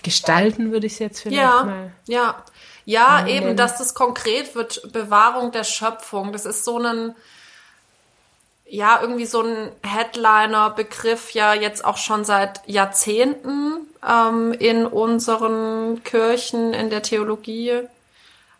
gestalten, 0.02 0.72
würde 0.72 0.88
ich 0.88 0.94
es 0.94 1.00
jetzt 1.00 1.22
vielleicht 1.22 1.42
ja, 1.42 1.64
mal. 1.64 1.92
Ja, 2.08 2.44
ja, 2.86 3.28
eben, 3.28 3.56
dass 3.56 3.78
das 3.78 3.94
konkret 3.94 4.56
wird, 4.56 4.92
Bewahrung 4.92 5.52
der 5.52 5.64
Schöpfung. 5.64 6.32
Das 6.32 6.46
ist 6.46 6.66
so 6.66 6.80
ein, 6.80 7.16
ja, 8.66 9.00
irgendwie 9.02 9.28
so 9.28 9.42
ein 9.42 9.72
Headliner-Begriff 9.84 11.32
ja 11.32 11.54
jetzt 11.54 11.86
auch 11.86 11.98
schon 11.98 12.26
seit 12.26 12.62
Jahrzehnten 12.68 13.86
ähm, 14.08 14.54
in 14.54 14.88
unseren 14.88 16.04
Kirchen, 16.04 16.74
in 16.74 16.90
der 16.90 17.04
Theologie. 17.04 17.82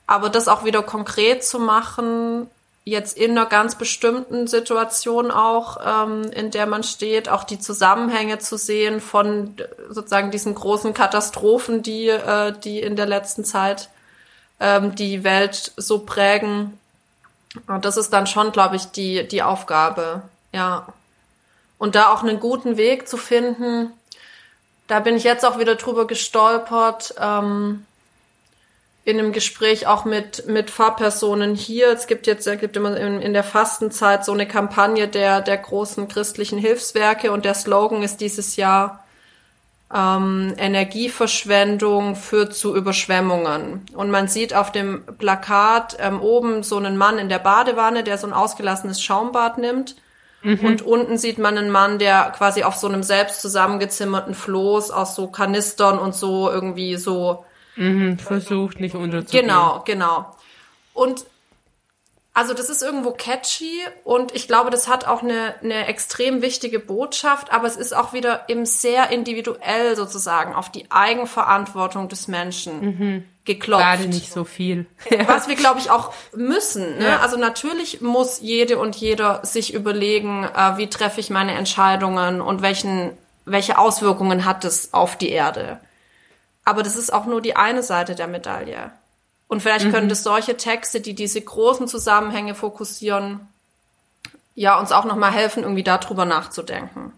Aber 0.06 0.30
das 0.30 0.48
auch 0.48 0.64
wieder 0.64 0.84
konkret 0.84 1.44
zu 1.44 1.58
machen, 1.58 2.48
jetzt 2.90 3.18
in 3.18 3.32
einer 3.32 3.46
ganz 3.46 3.76
bestimmten 3.76 4.48
Situation 4.48 5.32
auch, 5.32 5.78
ähm, 5.86 6.24
in 6.32 6.52
der 6.52 6.66
man 6.66 6.84
steht, 6.84 7.30
auch 7.30 7.44
die 7.44 7.60
Zusammenhänge 7.60 8.40
zu 8.40 8.58
sehen 8.58 9.02
von 9.02 9.56
sozusagen 9.90 10.32
diesen 10.32 10.56
großen 10.56 10.94
Katastrophen, 10.94 11.82
die, 11.84 12.08
äh, 12.08 12.54
die 12.64 12.80
in 12.82 12.96
der 12.96 13.06
letzten 13.06 13.46
Zeit 13.46 13.90
ähm, 14.60 14.96
die 14.96 15.24
Welt 15.24 15.74
so 15.78 16.00
prägen. 16.00 16.80
Und 17.68 17.86
das 17.86 17.98
ist 17.98 18.12
dann 18.12 18.28
schon, 18.28 18.52
glaube 18.52 18.76
ich, 18.76 18.86
die, 18.92 19.28
die 19.28 19.44
Aufgabe, 19.44 20.22
ja. 20.52 20.88
Und 21.78 21.96
da 21.96 22.12
auch 22.12 22.24
einen 22.24 22.40
guten 22.40 22.76
Weg 22.76 23.08
zu 23.08 23.16
finden, 23.16 23.92
da 24.88 25.00
bin 25.00 25.16
ich 25.16 25.24
jetzt 25.24 25.46
auch 25.46 25.60
wieder 25.60 25.76
drüber 25.76 26.08
gestolpert, 26.08 27.14
ähm, 27.20 27.86
in 29.06 29.18
einem 29.18 29.32
Gespräch 29.32 29.88
auch 29.88 30.06
mit, 30.06 30.48
mit 30.48 30.70
Fahrpersonen 30.70 31.56
hier. 31.56 31.92
Es 31.92 32.08
gibt 32.08 32.28
jetzt, 32.28 32.46
es 32.46 32.60
gibt 32.60 32.78
immer 32.78 32.96
in, 32.96 33.22
in 33.22 33.34
der 33.34 33.44
Fastenzeit 33.44 34.26
so 34.26 34.34
eine 34.34 34.48
Kampagne 34.48 35.08
der, 35.08 35.42
der 35.42 35.58
großen 35.58 36.08
christlichen 36.08 36.60
Hilfswerke 36.60 37.32
und 37.32 37.46
der 37.46 37.54
Slogan 37.56 38.04
ist 38.04 38.22
dieses 38.22 38.56
Jahr, 38.56 39.04
ähm, 39.94 40.54
Energieverschwendung 40.58 42.16
führt 42.16 42.54
zu 42.54 42.76
Überschwemmungen. 42.76 43.86
Und 43.96 44.12
man 44.12 44.28
sieht 44.28 44.54
auf 44.54 44.72
dem 44.72 45.04
Plakat 45.18 45.98
ähm, 46.00 46.22
oben 46.22 46.62
so 46.62 46.78
einen 46.78 46.96
Mann 46.96 47.18
in 47.18 47.30
der 47.30 47.40
Badewanne, 47.40 48.04
der 48.04 48.18
so 48.18 48.28
ein 48.28 48.34
ausgelassenes 48.34 49.02
Schaumbad 49.02 49.58
nimmt. 49.58 49.96
Mhm. 50.44 50.60
Und 50.60 50.82
unten 50.84 51.18
sieht 51.18 51.40
man 51.40 51.58
einen 51.58 51.72
Mann, 51.72 51.98
der 51.98 52.32
quasi 52.38 52.64
auf 52.64 52.76
so 52.76 52.88
einem 52.88 53.02
selbst 53.02 53.42
zusammengezimmerten 53.42 54.36
Floß 54.36 54.92
aus 54.92 55.16
so 55.16 55.28
Kanistern 55.28 55.98
und 55.98 56.14
so 56.14 56.50
irgendwie 56.52 56.96
so 56.96 57.46
Mhm, 57.80 58.20
versucht 58.20 58.80
nicht 58.80 58.96
unterzugehen. 58.96 59.48
Genau, 59.48 59.82
genau. 59.86 60.36
Und 60.94 61.26
also 62.34 62.54
das 62.54 62.70
ist 62.70 62.82
irgendwo 62.82 63.12
catchy 63.12 63.82
und 64.04 64.34
ich 64.34 64.48
glaube, 64.48 64.70
das 64.70 64.88
hat 64.88 65.06
auch 65.06 65.24
eine, 65.24 65.56
eine 65.62 65.88
extrem 65.88 66.42
wichtige 66.42 66.80
Botschaft, 66.80 67.52
aber 67.52 67.68
es 67.68 67.76
ist 67.76 67.94
auch 67.94 68.14
wieder 68.14 68.46
eben 68.48 68.66
sehr 68.66 69.10
individuell 69.10 69.96
sozusagen 69.96 70.54
auf 70.54 70.72
die 70.72 70.90
Eigenverantwortung 70.90 72.08
des 72.08 72.28
Menschen 72.28 72.82
mhm. 72.82 73.26
geklopft. 73.46 73.84
Gerade 73.84 74.08
nicht 74.08 74.32
so 74.32 74.46
viel. 74.46 74.86
Was 75.28 75.48
wir, 75.48 75.56
glaube 75.56 75.80
ich, 75.80 75.90
auch 75.90 76.14
müssen. 76.34 77.00
Ne? 77.00 77.08
Ja. 77.08 77.20
Also 77.20 77.36
natürlich 77.36 78.00
muss 78.00 78.40
jede 78.40 78.78
und 78.78 78.96
jeder 78.96 79.44
sich 79.44 79.74
überlegen, 79.74 80.44
äh, 80.44 80.78
wie 80.78 80.88
treffe 80.88 81.20
ich 81.20 81.30
meine 81.30 81.56
Entscheidungen 81.56 82.42
und 82.42 82.62
welchen, 82.62 83.12
welche 83.46 83.78
Auswirkungen 83.78 84.46
hat 84.46 84.64
es 84.66 84.94
auf 84.94 85.18
die 85.18 85.30
Erde. 85.30 85.80
Aber 86.70 86.84
das 86.84 86.96
ist 86.96 87.12
auch 87.12 87.26
nur 87.26 87.42
die 87.42 87.56
eine 87.56 87.82
Seite 87.82 88.14
der 88.14 88.28
Medaille. 88.28 88.92
Und 89.48 89.64
vielleicht 89.64 89.88
mhm. 89.88 89.92
können 89.92 90.08
das 90.08 90.22
solche 90.22 90.56
Texte, 90.56 91.02
die 91.02 91.16
diese 91.16 91.42
großen 91.42 91.88
Zusammenhänge 91.88 92.54
fokussieren, 92.54 93.40
ja, 94.54 94.80
uns 94.80 94.92
auch 94.92 95.06
nochmal 95.06 95.32
helfen, 95.32 95.64
irgendwie 95.64 95.82
darüber 95.82 96.26
nachzudenken. 96.26 97.12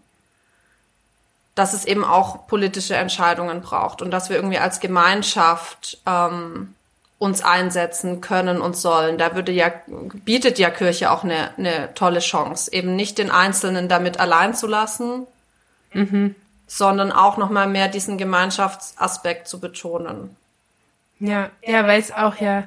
Dass 1.54 1.74
es 1.74 1.84
eben 1.84 2.02
auch 2.02 2.46
politische 2.46 2.96
Entscheidungen 2.96 3.60
braucht 3.60 4.00
und 4.00 4.10
dass 4.10 4.30
wir 4.30 4.36
irgendwie 4.36 4.56
als 4.56 4.80
Gemeinschaft 4.80 5.98
ähm, 6.06 6.74
uns 7.18 7.42
einsetzen 7.42 8.22
können 8.22 8.62
und 8.62 8.74
sollen. 8.74 9.18
Da 9.18 9.34
würde 9.34 9.52
ja, 9.52 9.70
bietet 10.24 10.58
ja 10.58 10.70
Kirche 10.70 11.10
auch 11.10 11.24
eine, 11.24 11.50
eine 11.58 11.92
tolle 11.92 12.20
Chance, 12.20 12.72
eben 12.72 12.96
nicht 12.96 13.18
den 13.18 13.30
Einzelnen 13.30 13.90
damit 13.90 14.18
allein 14.18 14.54
zu 14.54 14.66
lassen, 14.66 15.26
mhm. 15.92 16.36
Sondern 16.74 17.12
auch 17.12 17.36
nochmal 17.36 17.68
mehr 17.68 17.88
diesen 17.88 18.16
Gemeinschaftsaspekt 18.16 19.46
zu 19.46 19.60
betonen. 19.60 20.34
Ja, 21.20 21.50
ja, 21.62 21.86
weil 21.86 22.00
es 22.00 22.12
auch 22.12 22.36
ja 22.36 22.66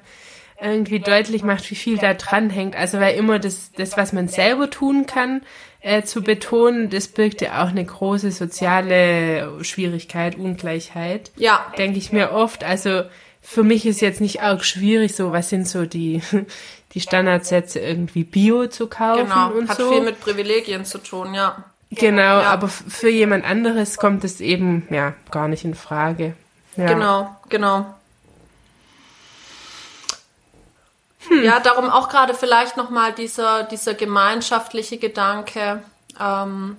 irgendwie 0.61 0.99
deutlich 0.99 1.43
macht, 1.43 1.69
wie 1.71 1.75
viel 1.75 1.97
da 1.97 2.13
dran 2.13 2.51
hängt. 2.51 2.75
Also 2.75 2.99
weil 2.99 3.15
immer 3.15 3.39
das, 3.39 3.71
das 3.71 3.97
was 3.97 4.13
man 4.13 4.27
selber 4.27 4.69
tun 4.69 5.07
kann, 5.07 5.41
äh, 5.81 6.03
zu 6.03 6.21
betonen, 6.21 6.91
das 6.91 7.07
birgt 7.07 7.41
ja 7.41 7.63
auch 7.63 7.69
eine 7.69 7.83
große 7.83 8.31
soziale 8.31 9.63
Schwierigkeit, 9.63 10.37
Ungleichheit. 10.37 11.31
Ja. 11.35 11.73
Denke 11.75 11.97
ich 11.97 12.11
mir 12.11 12.31
oft. 12.31 12.63
Also 12.63 13.05
für 13.41 13.63
mich 13.63 13.87
ist 13.87 14.01
jetzt 14.01 14.21
nicht 14.21 14.43
arg 14.43 14.63
schwierig, 14.63 15.15
so 15.15 15.31
was 15.31 15.49
sind 15.49 15.67
so 15.67 15.87
die, 15.87 16.21
die 16.93 17.01
Standardsätze 17.01 17.79
irgendwie 17.79 18.23
Bio 18.23 18.67
zu 18.67 18.85
kaufen 18.85 19.23
genau. 19.23 19.49
und 19.49 19.67
Hat 19.67 19.77
so. 19.77 19.87
Hat 19.87 19.93
viel 19.95 20.03
mit 20.03 20.19
Privilegien 20.19 20.85
zu 20.85 20.99
tun, 20.99 21.33
ja. 21.33 21.65
Genau, 21.91 22.39
ja. 22.41 22.51
aber 22.51 22.67
für 22.67 23.09
jemand 23.09 23.45
anderes 23.45 23.97
kommt 23.97 24.23
es 24.23 24.41
eben 24.41 24.87
ja 24.89 25.13
gar 25.31 25.47
nicht 25.47 25.63
in 25.63 25.75
Frage. 25.75 26.35
Ja. 26.75 26.87
Genau, 26.87 27.35
genau. 27.49 27.85
Hm. 31.27 31.43
Ja, 31.43 31.59
darum 31.59 31.89
auch 31.89 32.09
gerade 32.09 32.33
vielleicht 32.33 32.77
nochmal 32.77 33.13
dieser, 33.13 33.63
dieser 33.63 33.93
gemeinschaftliche 33.93 34.97
Gedanke, 34.97 35.81
ähm, 36.19 36.77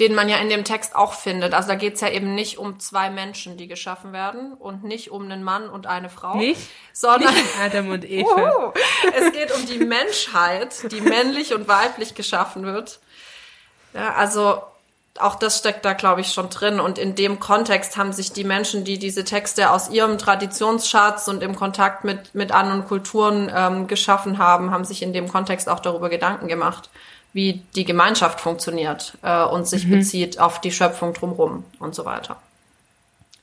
den 0.00 0.14
man 0.14 0.30
ja 0.30 0.38
in 0.38 0.48
dem 0.48 0.64
Text 0.64 0.96
auch 0.96 1.12
findet. 1.12 1.52
Also 1.52 1.68
da 1.68 1.74
geht 1.74 1.94
es 1.94 2.00
ja 2.00 2.08
eben 2.08 2.34
nicht 2.34 2.56
um 2.56 2.80
zwei 2.80 3.10
Menschen, 3.10 3.58
die 3.58 3.68
geschaffen 3.68 4.14
werden 4.14 4.54
und 4.54 4.82
nicht 4.82 5.10
um 5.10 5.24
einen 5.24 5.44
Mann 5.44 5.68
und 5.68 5.86
eine 5.86 6.08
Frau, 6.08 6.36
nicht? 6.36 6.60
sondern 6.94 7.34
nicht 7.34 7.60
Adam 7.60 7.90
und 7.90 8.04
Eva. 8.10 8.68
Uh, 8.68 8.72
es 9.14 9.32
geht 9.32 9.54
um 9.54 9.66
die 9.66 9.78
Menschheit, 9.78 10.90
die 10.90 11.02
männlich 11.02 11.54
und 11.54 11.68
weiblich 11.68 12.14
geschaffen 12.14 12.64
wird. 12.64 12.98
Ja, 13.94 14.14
also 14.14 14.62
auch 15.18 15.34
das 15.34 15.58
steckt 15.58 15.84
da, 15.84 15.92
glaube 15.92 16.20
ich, 16.20 16.32
schon 16.32 16.50
drin. 16.50 16.80
Und 16.80 16.98
in 16.98 17.14
dem 17.14 17.40
Kontext 17.40 17.96
haben 17.96 18.12
sich 18.12 18.32
die 18.32 18.44
Menschen, 18.44 18.84
die 18.84 18.98
diese 18.98 19.24
Texte 19.24 19.70
aus 19.70 19.90
ihrem 19.90 20.18
Traditionsschatz 20.18 21.28
und 21.28 21.42
im 21.42 21.56
Kontakt 21.56 22.04
mit, 22.04 22.34
mit 22.34 22.52
anderen 22.52 22.86
Kulturen 22.86 23.50
ähm, 23.54 23.86
geschaffen 23.86 24.38
haben, 24.38 24.70
haben 24.70 24.84
sich 24.84 25.02
in 25.02 25.12
dem 25.12 25.28
Kontext 25.28 25.68
auch 25.68 25.80
darüber 25.80 26.08
Gedanken 26.08 26.48
gemacht, 26.48 26.90
wie 27.32 27.62
die 27.74 27.84
Gemeinschaft 27.84 28.40
funktioniert 28.40 29.14
äh, 29.22 29.42
und 29.44 29.68
sich 29.68 29.86
mhm. 29.86 29.98
bezieht 29.98 30.38
auf 30.38 30.60
die 30.60 30.72
Schöpfung 30.72 31.12
drumherum 31.12 31.64
und 31.78 31.94
so 31.94 32.04
weiter. 32.04 32.36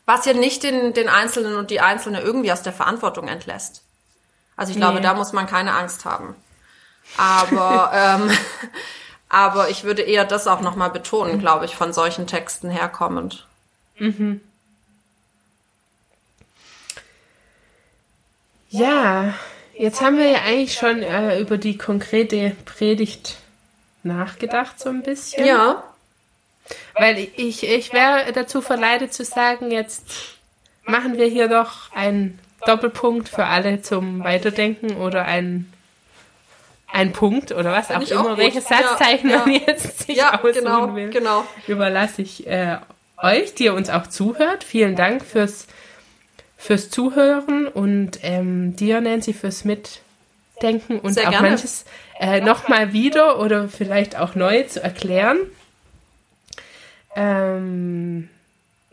Was 0.06 0.26
ja 0.26 0.34
nicht 0.34 0.64
den, 0.64 0.94
den 0.94 1.10
Einzelnen 1.10 1.56
und 1.56 1.70
die 1.70 1.82
Einzelne 1.82 2.22
irgendwie 2.22 2.52
aus 2.52 2.64
der 2.64 2.74
Verantwortung 2.74 3.28
entlässt. 3.28 3.82
Also 4.56 4.72
ich 4.72 4.78
glaube, 4.78 4.96
nee. 4.96 5.04
da 5.04 5.14
muss 5.14 5.34
man 5.34 5.48
keine 5.48 5.76
Angst 5.76 6.06
haben. 6.06 6.36
Aber 7.18 7.92
ähm, 7.94 8.32
aber 9.30 9.70
ich 9.70 9.84
würde 9.84 10.02
eher 10.02 10.26
das 10.26 10.48
auch 10.48 10.62
nochmal 10.62 10.90
betonen, 10.90 11.40
glaube 11.40 11.66
ich, 11.66 11.76
von 11.76 11.94
solchen 11.94 12.28
Texten 12.28 12.70
herkommend. 12.70 13.46
Mhm. 13.98 14.42
Ja, 18.70 19.34
jetzt 19.78 20.02
haben 20.02 20.18
wir 20.18 20.30
ja 20.30 20.42
eigentlich 20.42 20.74
schon 20.74 21.02
äh, 21.02 21.40
über 21.40 21.58
die 21.58 21.78
konkrete 21.78 22.56
Predigt 22.66 23.38
nachgedacht, 24.04 24.80
so 24.80 24.90
ein 24.90 25.04
bisschen. 25.04 25.46
Ja. 25.46 25.84
Weil 26.96 27.30
ich, 27.36 27.64
ich 27.64 27.94
wäre 27.94 28.32
dazu 28.34 28.62
verleitet 28.62 29.14
zu 29.14 29.24
sagen, 29.24 29.72
jetzt 29.72 30.38
machen 30.84 31.18
wir 31.18 31.28
hier 31.28 31.48
doch 31.48 31.92
einen 31.94 32.40
Doppelpunkt 32.66 33.30
für 33.30 33.46
alle 33.46 33.82
zum 33.82 34.24
Weiterdenken 34.24 34.98
oder 34.98 35.26
einen 35.26 35.72
ein 36.98 37.14
Punkt 37.14 37.52
oder 37.52 37.72
was 37.72 37.92
auch 37.92 38.02
immer, 38.02 38.34
auch 38.34 38.38
welches 38.38 38.68
Satzzeichen 38.68 39.30
ja, 39.30 39.38
man 39.40 39.52
ja. 39.52 39.62
jetzt 39.68 40.08
sich 40.08 40.18
ja, 40.18 40.34
aussuchen 40.34 40.54
genau, 40.54 40.96
will, 40.96 41.10
genau. 41.12 41.46
überlasse 41.68 42.24
ich 42.24 42.48
äh, 42.48 42.78
euch, 43.22 43.54
die 43.54 43.66
ihr 43.66 43.76
uns 43.76 43.90
auch 43.90 44.08
zuhört. 44.08 44.64
Vielen 44.64 44.96
Dank 44.96 45.24
fürs, 45.24 45.68
fürs 46.58 46.90
Zuhören 46.90 47.68
und 47.68 48.20
ähm, 48.24 48.76
dir, 48.76 49.00
Nancy, 49.00 49.34
fürs 49.34 49.64
Mitdenken 49.64 51.00
und 51.00 51.14
Sehr 51.14 51.28
auch 51.28 51.32
gerne. 51.32 51.50
manches 51.50 51.86
äh, 52.20 52.42
nochmal 52.42 52.94
wieder 52.94 53.40
oder 53.40 53.70
vielleicht 53.70 54.18
auch 54.18 54.34
neu 54.34 54.64
zu 54.64 54.82
erklären. 54.82 55.38
Ähm, 57.16 58.30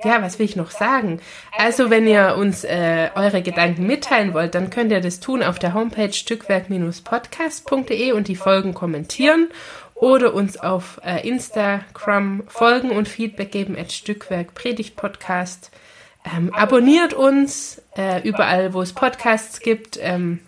ja, 0.04 0.22
was 0.22 0.38
will 0.38 0.46
ich 0.46 0.56
noch 0.56 0.70
sagen? 0.70 1.20
Also, 1.56 1.90
wenn 1.90 2.06
ihr 2.06 2.36
uns 2.36 2.64
äh, 2.64 3.10
eure 3.14 3.42
Gedanken 3.42 3.86
mitteilen 3.86 4.34
wollt, 4.34 4.54
dann 4.54 4.70
könnt 4.70 4.92
ihr 4.92 5.00
das 5.00 5.20
tun 5.20 5.42
auf 5.42 5.58
der 5.58 5.74
Homepage 5.74 6.12
stückwerk-podcast.de 6.12 8.12
und 8.12 8.28
die 8.28 8.36
Folgen 8.36 8.74
kommentieren 8.74 9.48
oder 9.94 10.34
uns 10.34 10.58
auf 10.58 11.00
äh, 11.04 11.26
Instagram 11.26 12.42
folgen 12.48 12.90
und 12.90 13.08
Feedback 13.08 13.52
geben 13.52 13.78
at 13.78 13.92
Stückwerk 13.92 14.54
Predigt 14.54 14.96
Podcast. 14.96 15.70
Ähm, 16.36 16.52
abonniert 16.52 17.14
uns 17.14 17.80
äh, 17.96 18.26
überall, 18.26 18.74
wo 18.74 18.82
es 18.82 18.92
Podcasts 18.92 19.60
gibt. 19.60 19.98
Ähm, 20.00 20.40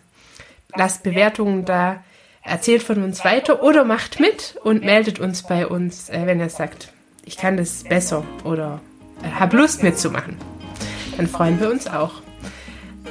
lasst 0.75 1.03
Bewertungen 1.03 1.65
da. 1.65 2.03
Erzählt 2.43 2.83
von 2.83 3.03
uns 3.03 3.25
weiter 3.25 3.63
oder 3.63 3.85
macht 3.85 4.21
mit 4.21 4.57
und 4.63 4.85
meldet 4.85 5.19
uns 5.19 5.43
bei 5.43 5.67
uns, 5.67 6.09
äh, 6.11 6.27
wenn 6.27 6.39
ihr 6.39 6.49
sagt, 6.49 6.93
ich 7.25 7.37
kann 7.37 7.57
das 7.57 7.83
besser 7.83 8.25
oder 8.45 8.81
hab 9.39 9.53
Lust 9.53 9.83
mitzumachen. 9.83 10.37
Dann 11.17 11.27
freuen 11.27 11.59
wir 11.61 11.71
uns 11.71 11.87
auch. 11.87 12.23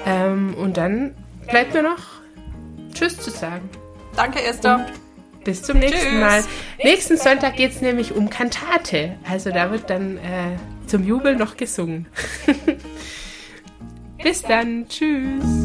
Ähm, 0.06 0.54
und 0.56 0.78
dann 0.78 1.16
bleibt 1.48 1.74
mir 1.74 1.84
noch 1.84 2.00
Tschüss 2.94 3.18
zu 3.18 3.32
sagen. 3.32 3.70
Danke, 4.16 4.42
Esther. 4.44 4.76
Und 4.76 5.44
bis 5.44 5.62
zum 5.62 5.80
nächsten 5.80 6.00
Tschüss. 6.00 6.20
Mal. 6.20 6.44
Nächsten 6.84 7.18
Sonntag 7.18 7.56
geht 7.56 7.72
es 7.72 7.82
nämlich 7.82 8.14
um 8.14 8.30
Kantate. 8.30 9.18
Also 9.30 9.52
da 9.52 9.72
wird 9.72 9.90
dann 9.90 10.18
äh, 10.18 10.58
zum 10.88 11.04
Jubel 11.06 11.36
noch 11.36 11.58
gesungen. 11.58 12.08
bis 14.24 14.42
dann. 14.42 14.88
Tschüss. 14.88 15.65